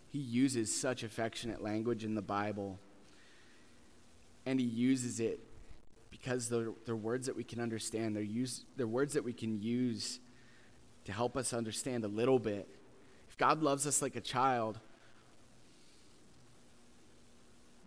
He 0.10 0.20
uses 0.20 0.78
such 0.78 1.02
affectionate 1.02 1.64
language 1.64 2.04
in 2.04 2.16
the 2.16 2.22
Bible, 2.22 2.78
and 4.46 4.60
he 4.60 4.66
uses 4.66 5.20
it 5.20 5.40
because 6.10 6.50
they're, 6.50 6.72
they're 6.86 6.96
words 6.96 7.28
that 7.28 7.36
we 7.36 7.44
can 7.44 7.60
understand. 7.60 8.16
They're, 8.16 8.24
use, 8.24 8.66
they're 8.78 8.88
words 8.88 9.14
that 9.14 9.24
we 9.24 9.34
can 9.34 9.62
use 9.62 10.20
to 11.06 11.12
help 11.12 11.36
us 11.36 11.54
understand 11.54 12.04
a 12.04 12.08
little 12.08 12.40
bit. 12.40 12.68
If 13.30 13.38
God 13.38 13.64
loves 13.64 13.88
us 13.88 14.02
like 14.02 14.16
a 14.16 14.22
child, 14.22 14.80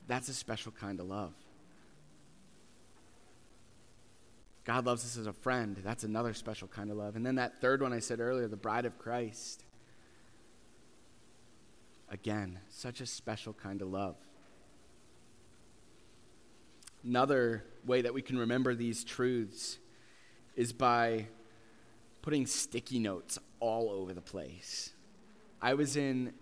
that's 0.07 0.29
a 0.29 0.35
special 0.35 0.73
kind 0.73 1.01
of 1.01 1.07
love. 1.07 1.33
God 4.65 4.87
loves 4.87 5.05
us 5.05 5.19
as 5.19 5.27
a 5.27 5.33
friend. 5.33 5.79
That's 5.85 6.05
another 6.05 6.33
special 6.33 6.69
kind 6.69 6.91
of 6.91 6.97
love. 6.97 7.17
And 7.17 7.25
then 7.25 7.35
that 7.35 7.61
third 7.61 7.83
one 7.83 7.93
I 7.93 7.99
said 7.99 8.19
earlier, 8.19 8.49
the 8.49 8.57
bride 8.57 8.87
of 8.87 8.99
Christ. 8.99 9.63
Again, 12.11 12.59
such 12.71 13.01
a 13.01 13.07
special 13.07 13.53
kind 13.53 13.83
of 13.83 13.89
love. 13.89 14.17
Another 17.05 17.65
way 17.85 18.03
that 18.03 18.15
we 18.15 18.23
can 18.23 18.39
remember 18.39 18.75
these 18.75 19.05
truths 19.05 19.79
is 20.57 20.73
by 20.73 21.27
putting 22.23 22.47
sticky 22.47 22.99
notes 22.99 23.39
all 23.61 23.91
over 23.91 24.15
the 24.15 24.23
place. 24.23 24.93
I 25.61 25.75
was 25.75 25.97
in 25.97 26.33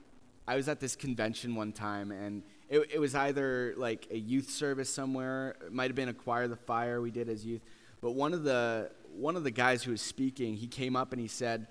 I 0.46 0.56
was 0.56 0.68
at 0.68 0.80
this 0.80 0.96
convention 0.96 1.54
one 1.54 1.72
time 1.72 2.10
and 2.10 2.42
it, 2.68 2.90
it 2.94 2.98
was 2.98 3.14
either 3.14 3.74
like 3.76 4.08
a 4.10 4.18
youth 4.18 4.50
service 4.50 4.92
somewhere, 4.92 5.56
it 5.66 5.72
might 5.72 5.88
have 5.88 5.94
been 5.94 6.08
Acquire 6.08 6.48
the 6.48 6.56
Fire 6.56 7.00
we 7.00 7.10
did 7.10 7.28
as 7.28 7.44
youth 7.44 7.62
but 8.02 8.12
one 8.12 8.34
of 8.34 8.42
the 8.42 8.90
one 9.14 9.36
of 9.36 9.44
the 9.44 9.50
guys 9.50 9.82
who 9.84 9.92
was 9.92 10.02
speaking, 10.02 10.54
he 10.54 10.66
came 10.66 10.96
up 10.96 11.12
and 11.12 11.20
he 11.20 11.28
said, 11.28 11.68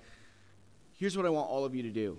"Here's 0.98 1.16
what 1.16 1.26
I 1.26 1.30
want 1.30 1.50
all 1.50 1.66
of 1.66 1.76
you 1.76 1.84
to 1.84 1.90
do. 1.90 2.18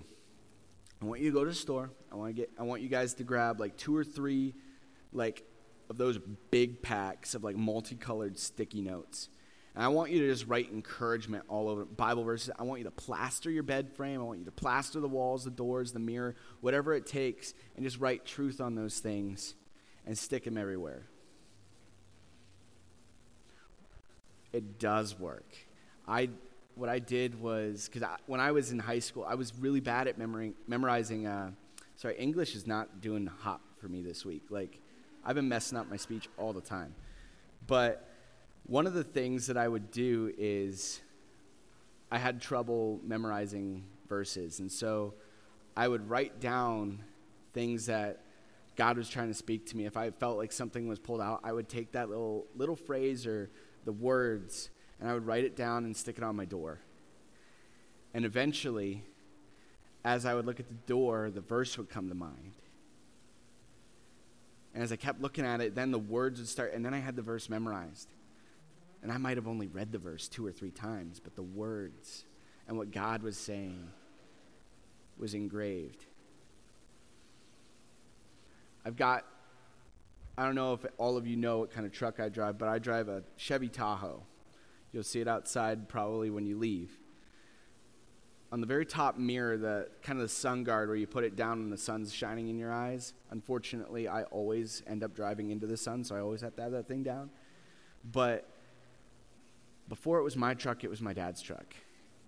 I 1.01 1.05
want 1.05 1.19
you 1.19 1.31
to 1.31 1.33
go 1.33 1.43
to 1.43 1.49
the 1.49 1.55
store. 1.55 1.89
I 2.11 2.15
want 2.15 2.29
to 2.29 2.33
get 2.33 2.51
I 2.57 2.63
want 2.63 2.83
you 2.83 2.89
guys 2.89 3.15
to 3.15 3.23
grab 3.23 3.59
like 3.59 3.75
two 3.75 3.95
or 3.97 4.03
three 4.03 4.53
like 5.11 5.43
of 5.89 5.97
those 5.97 6.19
big 6.51 6.81
packs 6.81 7.35
of 7.35 7.43
like 7.43 7.55
multicolored 7.55 8.37
sticky 8.37 8.81
notes. 8.81 9.29
And 9.75 9.83
I 9.83 9.87
want 9.87 10.11
you 10.11 10.19
to 10.21 10.27
just 10.27 10.47
write 10.47 10.71
encouragement 10.71 11.45
all 11.47 11.67
over 11.67 11.83
Bible 11.85 12.23
verses. 12.23 12.51
I 12.59 12.63
want 12.63 12.79
you 12.79 12.85
to 12.85 12.91
plaster 12.91 13.49
your 13.49 13.63
bed 13.63 13.91
frame. 13.91 14.19
I 14.19 14.23
want 14.23 14.39
you 14.39 14.45
to 14.45 14.51
plaster 14.51 14.99
the 14.99 15.07
walls, 15.07 15.45
the 15.45 15.51
doors, 15.51 15.91
the 15.91 15.99
mirror, 15.99 16.35
whatever 16.61 16.93
it 16.93 17.07
takes, 17.07 17.53
and 17.75 17.83
just 17.83 17.99
write 17.99 18.25
truth 18.25 18.61
on 18.61 18.75
those 18.75 18.99
things 18.99 19.55
and 20.05 20.17
stick 20.17 20.43
them 20.43 20.57
everywhere. 20.57 21.07
it 24.53 24.77
does 24.79 25.19
work. 25.19 25.57
I 26.07 26.29
what 26.75 26.89
I 26.89 26.99
did 26.99 27.39
was 27.39 27.89
because 27.91 28.07
when 28.27 28.39
I 28.39 28.51
was 28.51 28.71
in 28.71 28.79
high 28.79 28.99
school, 28.99 29.25
I 29.27 29.35
was 29.35 29.53
really 29.59 29.79
bad 29.79 30.07
at 30.07 30.17
memorizing. 30.17 30.55
memorizing 30.67 31.27
uh, 31.27 31.51
sorry, 31.95 32.15
English 32.17 32.55
is 32.55 32.65
not 32.65 33.01
doing 33.01 33.25
hot 33.25 33.61
for 33.77 33.89
me 33.89 34.01
this 34.01 34.23
week. 34.23 34.43
Like 34.49 34.79
I've 35.25 35.35
been 35.35 35.49
messing 35.49 35.77
up 35.77 35.89
my 35.89 35.97
speech 35.97 36.27
all 36.37 36.53
the 36.53 36.61
time. 36.61 36.93
But 37.65 38.09
one 38.65 38.87
of 38.87 38.93
the 38.93 39.03
things 39.03 39.47
that 39.47 39.57
I 39.57 39.67
would 39.67 39.91
do 39.91 40.33
is 40.37 41.01
I 42.11 42.17
had 42.17 42.41
trouble 42.41 42.99
memorizing 43.03 43.85
verses, 44.07 44.59
and 44.59 44.71
so 44.71 45.13
I 45.75 45.87
would 45.87 46.09
write 46.09 46.39
down 46.39 46.99
things 47.53 47.85
that 47.87 48.21
God 48.75 48.97
was 48.97 49.07
trying 49.09 49.27
to 49.29 49.33
speak 49.33 49.65
to 49.67 49.77
me. 49.77 49.85
If 49.85 49.97
I 49.97 50.11
felt 50.11 50.37
like 50.37 50.51
something 50.51 50.87
was 50.87 50.99
pulled 50.99 51.21
out, 51.21 51.41
I 51.43 51.53
would 51.53 51.69
take 51.69 51.91
that 51.93 52.09
little 52.09 52.45
little 52.55 52.75
phrase 52.75 53.25
or 53.25 53.49
the 53.85 53.91
words, 53.91 54.69
and 54.99 55.09
I 55.09 55.13
would 55.13 55.25
write 55.25 55.43
it 55.43 55.55
down 55.55 55.85
and 55.85 55.95
stick 55.95 56.17
it 56.17 56.23
on 56.23 56.35
my 56.35 56.45
door. 56.45 56.79
And 58.13 58.25
eventually, 58.25 59.03
as 60.05 60.25
I 60.25 60.33
would 60.35 60.45
look 60.45 60.59
at 60.59 60.67
the 60.67 60.75
door, 60.85 61.31
the 61.33 61.41
verse 61.41 61.77
would 61.77 61.89
come 61.89 62.09
to 62.09 62.15
mind. 62.15 62.53
And 64.73 64.81
as 64.81 64.91
I 64.91 64.95
kept 64.95 65.21
looking 65.21 65.45
at 65.45 65.61
it, 65.61 65.75
then 65.75 65.91
the 65.91 65.99
words 65.99 66.39
would 66.39 66.49
start, 66.49 66.73
and 66.73 66.83
then 66.83 66.93
I 66.93 66.99
had 66.99 67.15
the 67.15 67.21
verse 67.21 67.49
memorized. 67.49 68.09
And 69.01 69.11
I 69.11 69.17
might 69.17 69.37
have 69.37 69.47
only 69.47 69.67
read 69.67 69.91
the 69.91 69.97
verse 69.97 70.27
two 70.27 70.45
or 70.45 70.51
three 70.51 70.71
times, 70.71 71.19
but 71.19 71.35
the 71.35 71.43
words 71.43 72.25
and 72.67 72.77
what 72.77 72.91
God 72.91 73.21
was 73.21 73.37
saying 73.37 73.87
was 75.17 75.33
engraved. 75.33 76.05
I've 78.85 78.95
got 78.95 79.25
I 80.37 80.45
don't 80.45 80.55
know 80.55 80.73
if 80.73 80.83
all 80.97 81.15
of 81.15 81.27
you 81.27 81.35
know 81.35 81.59
what 81.59 81.71
kind 81.71 81.85
of 81.85 81.91
truck 81.91 82.19
I 82.19 82.27
drive, 82.29 82.57
but 82.57 82.67
I 82.67 82.79
drive 82.79 83.07
a 83.07 83.23
Chevy 83.37 83.69
Tahoe. 83.69 84.23
You'll 84.91 85.03
see 85.03 85.21
it 85.21 85.27
outside 85.27 85.87
probably 85.87 86.31
when 86.31 86.47
you 86.47 86.57
leave. 86.57 86.91
On 88.53 88.61
the 88.61 88.67
very 88.67 88.85
top 88.85 89.17
mirror, 89.17 89.57
the 89.57 89.87
kind 90.03 90.19
of 90.19 90.21
the 90.21 90.29
sun 90.29 90.63
guard 90.63 90.87
where 90.87 90.95
you 90.95 91.07
put 91.07 91.23
it 91.23 91.35
down 91.35 91.57
and 91.57 91.73
the 91.73 91.77
sun's 91.77 92.13
shining 92.13 92.49
in 92.49 92.59
your 92.59 92.71
eyes. 92.71 93.15
Unfortunately, 93.31 94.07
I 94.07 94.25
always 94.25 94.83
end 94.85 95.03
up 95.03 95.15
driving 95.15 95.49
into 95.49 95.65
the 95.65 95.75
sun, 95.75 96.03
so 96.03 96.15
I 96.15 96.19
always 96.19 96.41
have 96.41 96.55
to 96.57 96.61
have 96.61 96.71
that 96.73 96.87
thing 96.87 97.01
down. 97.01 97.31
But 98.11 98.47
before 99.89 100.19
it 100.19 100.23
was 100.23 100.37
my 100.37 100.53
truck, 100.53 100.83
it 100.83 100.89
was 100.91 101.01
my 101.01 101.13
dad's 101.13 101.41
truck. 101.41 101.73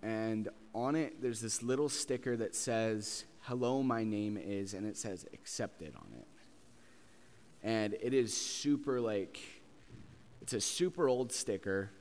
And 0.01 0.49
on 0.73 0.95
it, 0.95 1.21
there's 1.21 1.41
this 1.41 1.61
little 1.61 1.89
sticker 1.89 2.35
that 2.37 2.55
says, 2.55 3.25
Hello, 3.41 3.83
my 3.83 4.03
name 4.03 4.35
is, 4.35 4.73
and 4.73 4.87
it 4.87 4.97
says 4.97 5.27
accepted 5.31 5.93
on 5.95 6.07
it. 6.17 6.27
And 7.61 7.93
it 8.01 8.15
is 8.15 8.35
super 8.35 8.99
like, 8.99 9.39
it's 10.41 10.53
a 10.53 10.61
super 10.61 11.07
old 11.07 11.31
sticker. 11.31 11.91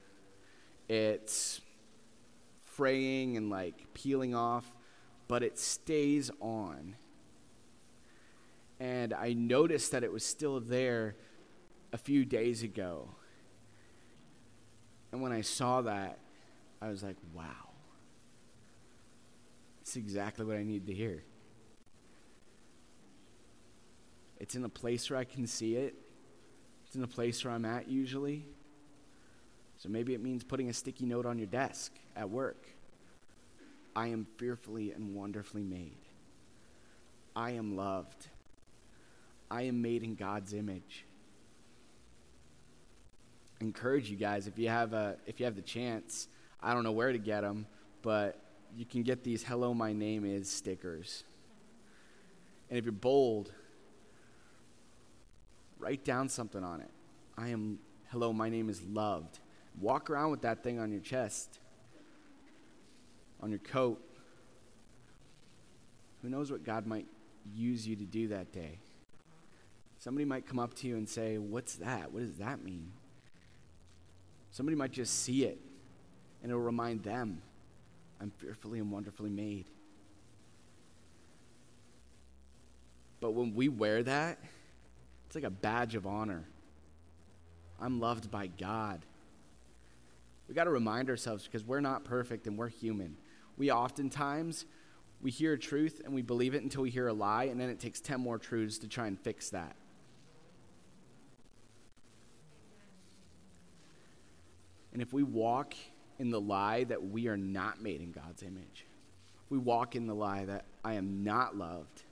It's 0.88 1.60
fraying 2.76 3.36
and 3.36 3.50
like 3.50 3.86
peeling 3.94 4.34
off, 4.34 4.70
but 5.28 5.42
it 5.42 5.58
stays 5.58 6.30
on. 6.40 6.96
And 8.80 9.14
I 9.14 9.32
noticed 9.32 9.92
that 9.92 10.04
it 10.04 10.12
was 10.12 10.24
still 10.24 10.60
there 10.60 11.16
a 11.92 11.98
few 11.98 12.24
days 12.24 12.62
ago. 12.62 13.08
And 15.12 15.22
when 15.22 15.32
I 15.32 15.42
saw 15.42 15.82
that, 15.82 16.18
I 16.82 16.88
was 16.88 17.02
like, 17.02 17.16
wow. 17.32 17.70
It's 19.80 19.96
exactly 19.96 20.44
what 20.44 20.56
I 20.56 20.64
need 20.64 20.86
to 20.86 20.92
hear. 20.92 21.22
It's 24.40 24.56
in 24.56 24.64
a 24.64 24.68
place 24.68 25.08
where 25.08 25.18
I 25.18 25.24
can 25.24 25.46
see 25.46 25.76
it. 25.76 25.94
It's 26.84 26.96
in 26.96 27.02
a 27.04 27.08
place 27.08 27.44
where 27.44 27.54
I'm 27.54 27.64
at 27.64 27.88
usually. 27.88 28.46
So 29.84 29.90
maybe 29.90 30.14
it 30.14 30.22
means 30.22 30.42
putting 30.42 30.70
a 30.70 30.72
sticky 30.72 31.04
note 31.04 31.26
on 31.26 31.36
your 31.36 31.46
desk 31.46 31.92
at 32.16 32.30
work. 32.30 32.70
I 33.94 34.06
am 34.06 34.26
fearfully 34.38 34.92
and 34.92 35.14
wonderfully 35.14 35.62
made. 35.62 35.98
I 37.36 37.50
am 37.50 37.76
loved. 37.76 38.28
I 39.50 39.64
am 39.64 39.82
made 39.82 40.02
in 40.02 40.14
God's 40.14 40.54
image. 40.54 41.04
Encourage 43.60 44.08
you 44.08 44.16
guys 44.16 44.46
if 44.46 44.58
you 44.58 44.70
have 44.70 44.94
a 44.94 45.18
if 45.26 45.38
you 45.38 45.44
have 45.44 45.54
the 45.54 45.60
chance. 45.60 46.28
I 46.62 46.72
don't 46.72 46.82
know 46.82 46.92
where 46.92 47.12
to 47.12 47.18
get 47.18 47.42
them, 47.42 47.66
but 48.00 48.40
you 48.74 48.86
can 48.86 49.02
get 49.02 49.22
these 49.22 49.42
"Hello, 49.42 49.74
my 49.74 49.92
name 49.92 50.24
is" 50.24 50.50
stickers. 50.50 51.24
And 52.70 52.78
if 52.78 52.86
you're 52.86 52.92
bold, 52.92 53.52
write 55.78 56.06
down 56.06 56.30
something 56.30 56.64
on 56.64 56.80
it. 56.80 56.90
I 57.36 57.48
am 57.48 57.80
hello, 58.10 58.32
my 58.32 58.48
name 58.48 58.70
is 58.70 58.80
loved. 58.80 59.40
Walk 59.80 60.10
around 60.10 60.30
with 60.30 60.42
that 60.42 60.62
thing 60.62 60.78
on 60.78 60.90
your 60.90 61.00
chest, 61.00 61.58
on 63.40 63.50
your 63.50 63.58
coat. 63.58 64.00
Who 66.22 66.28
knows 66.28 66.50
what 66.50 66.64
God 66.64 66.86
might 66.86 67.06
use 67.54 67.86
you 67.86 67.96
to 67.96 68.04
do 68.04 68.28
that 68.28 68.52
day? 68.52 68.78
Somebody 69.98 70.24
might 70.24 70.46
come 70.46 70.58
up 70.58 70.74
to 70.74 70.86
you 70.86 70.96
and 70.96 71.08
say, 71.08 71.38
What's 71.38 71.76
that? 71.76 72.12
What 72.12 72.20
does 72.20 72.36
that 72.36 72.62
mean? 72.62 72.92
Somebody 74.50 74.76
might 74.76 74.92
just 74.92 75.22
see 75.22 75.44
it, 75.44 75.58
and 76.42 76.50
it'll 76.50 76.62
remind 76.62 77.02
them, 77.02 77.42
I'm 78.20 78.30
fearfully 78.30 78.78
and 78.78 78.90
wonderfully 78.92 79.30
made. 79.30 79.66
But 83.20 83.32
when 83.32 83.54
we 83.54 83.68
wear 83.68 84.02
that, 84.02 84.38
it's 85.26 85.34
like 85.34 85.44
a 85.44 85.50
badge 85.50 85.94
of 85.94 86.06
honor. 86.06 86.44
I'm 87.80 87.98
loved 87.98 88.30
by 88.30 88.46
God. 88.46 89.00
We 90.48 90.54
got 90.54 90.64
to 90.64 90.70
remind 90.70 91.08
ourselves 91.08 91.44
because 91.44 91.64
we're 91.64 91.80
not 91.80 92.04
perfect 92.04 92.46
and 92.46 92.58
we're 92.58 92.68
human. 92.68 93.16
We 93.56 93.70
oftentimes 93.70 94.66
we 95.22 95.30
hear 95.30 95.54
a 95.54 95.58
truth 95.58 96.02
and 96.04 96.14
we 96.14 96.22
believe 96.22 96.54
it 96.54 96.62
until 96.62 96.82
we 96.82 96.90
hear 96.90 97.08
a 97.08 97.12
lie 97.12 97.44
and 97.44 97.58
then 97.58 97.70
it 97.70 97.80
takes 97.80 98.00
10 98.00 98.20
more 98.20 98.38
truths 98.38 98.78
to 98.78 98.88
try 98.88 99.06
and 99.06 99.18
fix 99.18 99.50
that. 99.50 99.76
And 104.92 105.02
if 105.02 105.12
we 105.12 105.22
walk 105.22 105.74
in 106.18 106.30
the 106.30 106.40
lie 106.40 106.84
that 106.84 107.02
we 107.02 107.26
are 107.26 107.36
not 107.36 107.82
made 107.82 108.00
in 108.00 108.12
God's 108.12 108.42
image, 108.42 108.86
we 109.50 109.58
walk 109.58 109.96
in 109.96 110.06
the 110.06 110.14
lie 110.14 110.44
that 110.44 110.66
I 110.84 110.94
am 110.94 111.24
not 111.24 111.56
loved, 111.56 112.02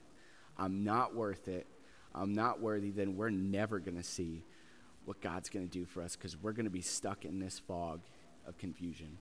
I'm 0.57 0.83
not 0.83 1.15
worth 1.15 1.47
it, 1.47 1.65
I'm 2.13 2.33
not 2.33 2.59
worthy, 2.59 2.91
then 2.91 3.15
we're 3.15 3.29
never 3.29 3.79
going 3.79 3.95
to 3.95 4.03
see 4.03 4.43
what 5.05 5.21
God's 5.21 5.49
going 5.49 5.67
to 5.67 5.71
do 5.71 5.85
for 5.85 6.01
us 6.01 6.15
because 6.15 6.35
we're 6.35 6.51
going 6.51 6.65
to 6.65 6.71
be 6.71 6.81
stuck 6.81 7.25
in 7.25 7.39
this 7.39 7.59
fog 7.59 8.01
of 8.45 8.57
confusion. 8.57 9.17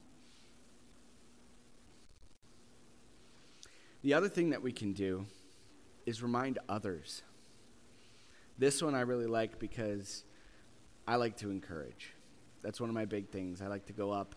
The 4.02 4.14
other 4.14 4.28
thing 4.28 4.50
that 4.50 4.62
we 4.62 4.72
can 4.72 4.92
do 4.92 5.26
is 6.06 6.22
remind 6.22 6.58
others. 6.68 7.22
This 8.58 8.82
one 8.82 8.94
I 8.94 9.02
really 9.02 9.26
like 9.26 9.58
because 9.58 10.24
I 11.06 11.16
like 11.16 11.36
to 11.38 11.50
encourage. 11.50 12.12
That's 12.62 12.80
one 12.80 12.90
of 12.90 12.94
my 12.94 13.04
big 13.04 13.30
things. 13.30 13.62
I 13.62 13.68
like 13.68 13.86
to 13.86 13.92
go 13.92 14.10
up 14.10 14.34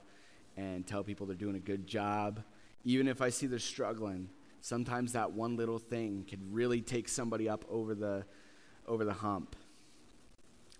and 0.58 0.86
tell 0.86 1.04
people 1.04 1.26
they're 1.26 1.36
doing 1.36 1.56
a 1.56 1.60
good 1.60 1.88
job. 1.88 2.41
Even 2.84 3.08
if 3.08 3.21
I 3.21 3.30
see 3.30 3.48
they're 3.48 3.60
struggling, 3.60 4.30
sometimes 4.62 5.13
that 5.13 5.32
one 5.32 5.58
little 5.58 5.80
thing 5.80 6.26
can 6.28 6.39
really 6.52 6.82
take 6.82 7.08
somebody 7.08 7.50
up 7.50 7.65
over 7.69 7.95
the, 7.95 8.26
over 8.88 9.04
the 9.04 9.13
hump. 9.13 9.56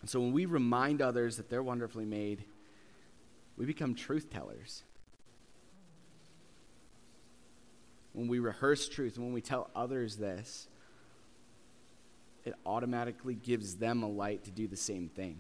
And 0.02 0.10
so 0.10 0.20
when 0.20 0.32
we 0.32 0.46
remind 0.46 1.02
others 1.02 1.38
that 1.38 1.50
they're 1.50 1.64
wonderfully 1.64 2.06
made, 2.06 2.46
we 3.58 3.66
become 3.66 3.96
truth 3.96 4.30
tellers. 4.30 4.84
When 8.14 8.28
we 8.28 8.40
rehearse 8.40 8.88
truth 8.88 9.16
and 9.16 9.26
when 9.26 9.34
we 9.34 9.42
tell 9.42 9.70
others 9.76 10.16
this, 10.16 10.68
it 12.46 12.54
automatically 12.66 13.36
gives 13.36 13.76
them 13.76 14.04
a 14.04 14.08
light 14.08 14.44
to 14.46 14.52
do 14.52 14.68
the 14.68 14.78
same 14.78 15.10
thing. 15.10 15.40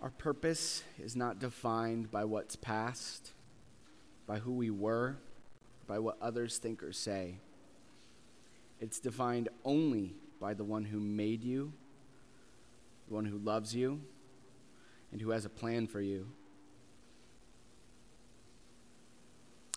Our 0.00 0.10
purpose 0.10 0.82
is 0.98 1.14
not 1.14 1.38
defined 1.38 2.10
by 2.10 2.24
what's 2.24 2.56
past, 2.56 3.32
by 4.26 4.38
who 4.40 4.52
we 4.52 4.68
were, 4.68 5.16
by 5.86 6.00
what 6.00 6.16
others 6.20 6.58
think 6.58 6.82
or 6.82 6.92
say. 6.92 7.36
It's 8.82 8.98
defined 8.98 9.48
only 9.64 10.16
by 10.40 10.54
the 10.54 10.64
one 10.64 10.84
who 10.84 10.98
made 10.98 11.44
you, 11.44 11.72
the 13.06 13.14
one 13.14 13.24
who 13.24 13.38
loves 13.38 13.72
you, 13.72 14.00
and 15.12 15.20
who 15.20 15.30
has 15.30 15.44
a 15.44 15.48
plan 15.48 15.86
for 15.86 16.00
you. 16.00 16.26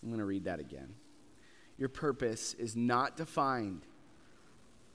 I'm 0.02 0.10
going 0.10 0.18
to 0.18 0.26
read 0.26 0.46
that 0.46 0.60
again. 0.60 0.96
Your 1.78 1.88
purpose 1.88 2.56
is 2.56 2.76
not 2.76 3.16
defined 3.16 3.84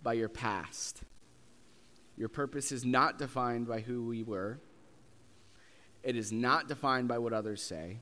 by 0.03 0.15
your 0.15 0.29
past. 0.29 1.03
Your 2.17 2.29
purpose 2.29 2.73
is 2.73 2.85
not 2.85 3.17
defined 3.17 3.69
by 3.69 3.79
who 3.79 4.09
we 4.09 4.25
were. 4.25 4.59
It 6.03 6.17
is 6.17 6.33
not 6.33 6.67
defined 6.67 7.07
by 7.07 7.19
what 7.19 7.33
others 7.33 7.63
say. 7.63 7.99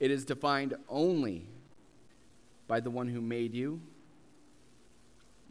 It 0.00 0.10
is 0.10 0.24
defined 0.24 0.74
only 0.88 1.46
by 2.68 2.80
the 2.80 2.90
one 2.90 3.08
who 3.08 3.20
made 3.20 3.54
you, 3.54 3.80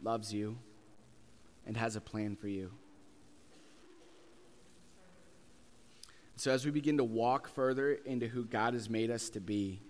loves 0.02 0.32
you, 0.32 0.56
and 1.66 1.76
has 1.76 1.96
a 1.96 2.00
plan 2.00 2.36
for 2.36 2.48
you. 2.48 2.70
So, 6.36 6.52
as 6.52 6.64
we 6.64 6.70
begin 6.70 6.98
to 6.98 7.04
walk 7.04 7.48
further 7.48 7.92
into 7.92 8.28
who 8.28 8.44
God 8.44 8.74
has 8.74 8.88
made 8.88 9.10
us 9.10 9.28
to 9.30 9.40
be, 9.40 9.80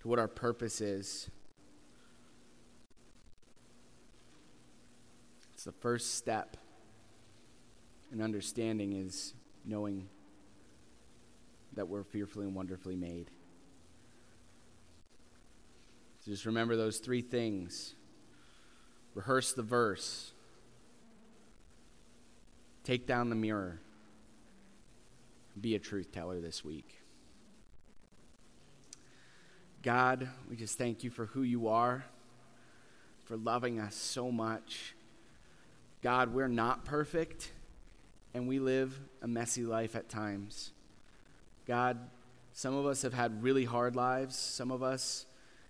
to 0.00 0.08
what 0.08 0.20
our 0.20 0.28
purpose 0.28 0.80
is, 0.80 1.28
it's 5.52 5.64
the 5.64 5.72
first 5.72 6.14
step 6.14 6.56
in 8.12 8.22
understanding 8.22 8.92
is 8.92 9.34
knowing 9.64 10.08
that 11.72 11.88
we're 11.88 12.04
fearfully 12.04 12.46
and 12.46 12.54
wonderfully 12.54 12.94
made. 12.94 13.30
So 16.26 16.32
just 16.32 16.44
remember 16.44 16.74
those 16.74 16.98
three 16.98 17.20
things 17.20 17.94
rehearse 19.14 19.52
the 19.52 19.62
verse, 19.62 20.32
take 22.82 23.06
down 23.06 23.30
the 23.30 23.36
mirror, 23.36 23.80
be 25.58 25.76
a 25.76 25.78
truth 25.78 26.10
teller 26.10 26.40
this 26.40 26.64
week. 26.64 26.98
God, 29.82 30.28
we 30.50 30.56
just 30.56 30.76
thank 30.76 31.04
you 31.04 31.10
for 31.10 31.26
who 31.26 31.42
you 31.42 31.68
are, 31.68 32.04
for 33.24 33.36
loving 33.36 33.78
us 33.78 33.94
so 33.94 34.32
much. 34.32 34.96
God, 36.02 36.34
we're 36.34 36.48
not 36.48 36.84
perfect, 36.84 37.52
and 38.34 38.48
we 38.48 38.58
live 38.58 38.98
a 39.22 39.28
messy 39.28 39.62
life 39.62 39.94
at 39.94 40.08
times. 40.08 40.72
God, 41.68 41.98
some 42.52 42.74
of 42.74 42.84
us 42.84 43.02
have 43.02 43.14
had 43.14 43.44
really 43.44 43.64
hard 43.64 43.94
lives. 43.94 44.34
Some 44.34 44.72
of 44.72 44.82
us 44.82 45.24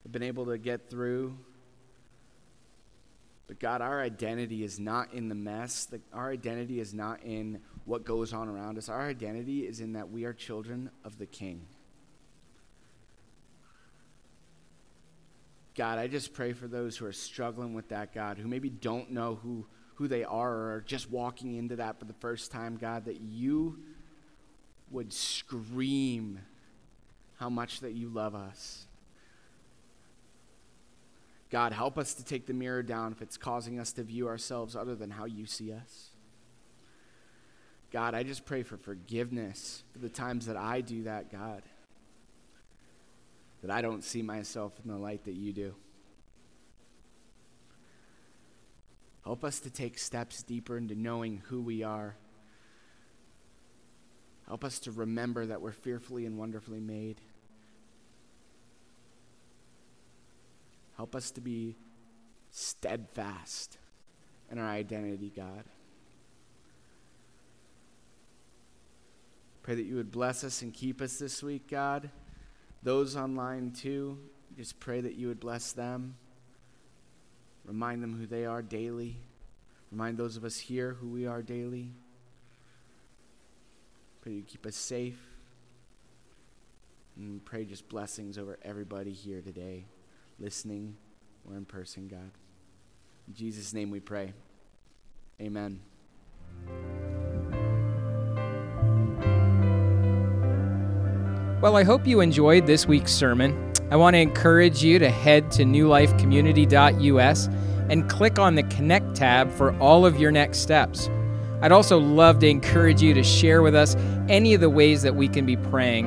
have 0.07 0.12
been 0.12 0.23
able 0.23 0.47
to 0.47 0.57
get 0.57 0.88
through. 0.88 1.37
But 3.49 3.59
God, 3.59 3.81
our 3.81 4.01
identity 4.01 4.62
is 4.62 4.79
not 4.79 5.12
in 5.12 5.29
the 5.29 5.35
mess. 5.35 5.88
Our 6.12 6.31
identity 6.31 6.79
is 6.79 6.95
not 6.95 7.25
in 7.25 7.61
what 7.87 8.05
goes 8.05 8.33
on 8.33 8.49
around 8.49 8.79
us. 8.79 8.88
Our 8.88 9.03
identity 9.03 9.66
is 9.66 9.81
in 9.81 9.95
that 9.95 10.09
we 10.09 10.25
are 10.25 10.33
children 10.33 10.90
of 11.03 11.19
the 11.19 11.27
King. 11.27 11.66
God, 15.75 15.99
I 15.99 16.07
just 16.07 16.33
pray 16.33 16.53
for 16.53 16.69
those 16.69 16.97
who 16.97 17.07
are 17.07 17.12
struggling 17.12 17.75
with 17.75 17.88
that, 17.88 18.14
God, 18.14 18.38
who 18.38 18.47
maybe 18.47 18.71
don't 18.71 19.11
know 19.11 19.40
who, 19.42 19.66
who 19.97 20.07
they 20.07 20.23
are 20.23 20.53
or 20.53 20.75
are 20.75 20.85
just 20.87 21.11
walking 21.11 21.57
into 21.57 21.75
that 21.77 21.99
for 21.99 22.05
the 22.05 22.14
first 22.14 22.53
time, 22.53 22.77
God, 22.77 23.07
that 23.07 23.21
you 23.21 23.81
would 24.88 25.12
scream 25.12 26.38
how 27.38 27.51
much 27.51 27.81
that 27.81 27.95
you 27.95 28.09
love 28.09 28.37
us. 28.37 28.86
God, 31.51 31.73
help 31.73 31.97
us 31.97 32.15
to 32.15 32.25
take 32.25 32.47
the 32.47 32.55
mirror 32.55 32.83
down 32.83 33.13
if 33.13 33.23
it's 33.23 33.37
causing 33.37 33.79
us 33.79 33.93
to 33.93 34.03
view 34.03 34.29
ourselves 34.29 34.75
other 34.75 34.95
than 34.95 35.11
how 35.11 35.27
you 35.27 35.47
see 35.47 35.73
us. 35.73 36.11
God, 37.93 38.15
I 38.15 38.25
just 38.25 38.45
pray 38.45 38.63
for 38.63 38.77
forgiveness 38.77 39.85
for 39.93 40.01
the 40.01 40.09
times 40.09 40.47
that 40.47 40.57
I 40.57 40.81
do 40.81 41.05
that, 41.05 41.31
God. 41.31 41.63
That 43.63 43.71
I 43.71 43.81
don't 43.81 44.03
see 44.03 44.23
myself 44.23 44.73
in 44.85 44.91
the 44.91 44.99
light 44.99 45.25
that 45.25 45.35
you 45.35 45.53
do. 45.53 45.75
Help 49.25 49.45
us 49.45 49.61
to 49.61 49.71
take 49.71 49.99
steps 49.99 50.43
deeper 50.43 50.77
into 50.77 50.95
knowing 50.95 51.43
who 51.47 51.61
we 51.61 51.83
are. 51.83 52.17
Help 54.47 54.65
us 54.65 54.79
to 54.81 54.93
remember 54.93 55.47
that 55.47 55.61
we're 55.61 55.73
fearfully 55.73 56.27
and 56.27 56.39
wonderfully 56.39 56.81
made. 56.81 57.21
Help 60.97 61.15
us 61.15 61.31
to 61.33 61.41
be 61.41 61.77
steadfast 62.51 63.77
in 64.51 64.59
our 64.59 64.69
identity, 64.69 65.31
God. 65.35 65.65
Pray 69.63 69.75
that 69.75 69.85
you 69.85 69.97
would 69.97 70.11
bless 70.11 70.45
us 70.45 70.63
and 70.63 70.73
keep 70.73 71.03
us 71.03 71.19
this 71.19 71.43
week, 71.43 71.69
God. 71.69 72.09
Those 72.83 73.17
online 73.17 73.73
too, 73.73 74.19
just 74.57 74.79
pray 74.81 75.01
that 75.01 75.17
you 75.17 75.29
would 75.29 75.41
bless 75.41 75.73
them. 75.73 76.17
Remind 77.65 78.03
them 78.03 78.17
who 78.17 78.27
they 78.27 78.47
are 78.47 78.63
daily. 78.63 79.17
Remind 79.91 80.17
those 80.17 80.37
of 80.37 80.45
us 80.45 80.57
here 80.57 80.95
who 80.95 81.09
we 81.09 81.27
are 81.27 81.43
daily. 81.43 81.91
Pray 84.23 84.33
you 84.33 84.43
keep 84.43 84.65
us 84.67 84.77
safe. 84.77 85.19
And 87.17 87.45
pray 87.45 87.65
just 87.65 87.89
blessings 87.89 88.39
over 88.39 88.59
everybody 88.63 89.13
here 89.13 89.41
today 89.41 89.87
listening, 90.38 90.96
or 91.49 91.57
in 91.57 91.64
person, 91.64 92.09
God. 92.09 92.31
In 93.29 93.35
Jesus' 93.35 93.72
name 93.72 93.90
we 93.90 94.01
pray. 94.01 94.33
Amen. 95.40 95.81
Well, 101.61 101.77
I 101.77 101.85
hope 101.85 102.07
you 102.07 102.20
enjoyed 102.20 102.66
this 102.66 102.87
week's 102.87 103.12
sermon. 103.12 103.72
I 103.90 103.96
want 103.96 104.14
to 104.14 104.20
encourage 104.20 104.85
you 104.85 104.99
to 104.99 105.11
head 105.11 105.51
to 105.53 105.64
newlifecommunity.us 105.64 107.49
and 107.88 108.09
click 108.11 108.38
on 108.38 108.55
the 108.55 108.62
Connect 108.64 109.14
tab 109.14 109.51
for 109.51 109.77
all 109.79 110.05
of 110.05 110.18
your 110.18 110.31
next 110.31 110.59
steps. 110.59 111.09
I'd 111.62 111.72
also 111.72 111.99
love 111.99 112.40
to 112.40 112.49
encourage 112.49 113.01
you 113.01 113.14
to 113.14 113.22
share 113.22 113.62
with 113.62 113.75
us 113.75 113.96
any 114.29 114.55
of 114.55 114.61
the 114.61 114.68
ways 114.68 115.03
that 115.03 115.14
we 115.14 115.29
can 115.29 115.46
be 115.46 115.57
praying 115.57 116.07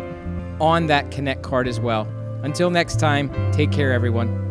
on 0.62 0.88
that 0.88 1.10
Connect 1.10 1.42
card 1.42 1.68
as 1.68 1.80
well. 1.80 2.08
Until 2.44 2.70
next 2.70 3.00
time, 3.00 3.30
take 3.52 3.72
care, 3.72 3.92
everyone. 3.92 4.49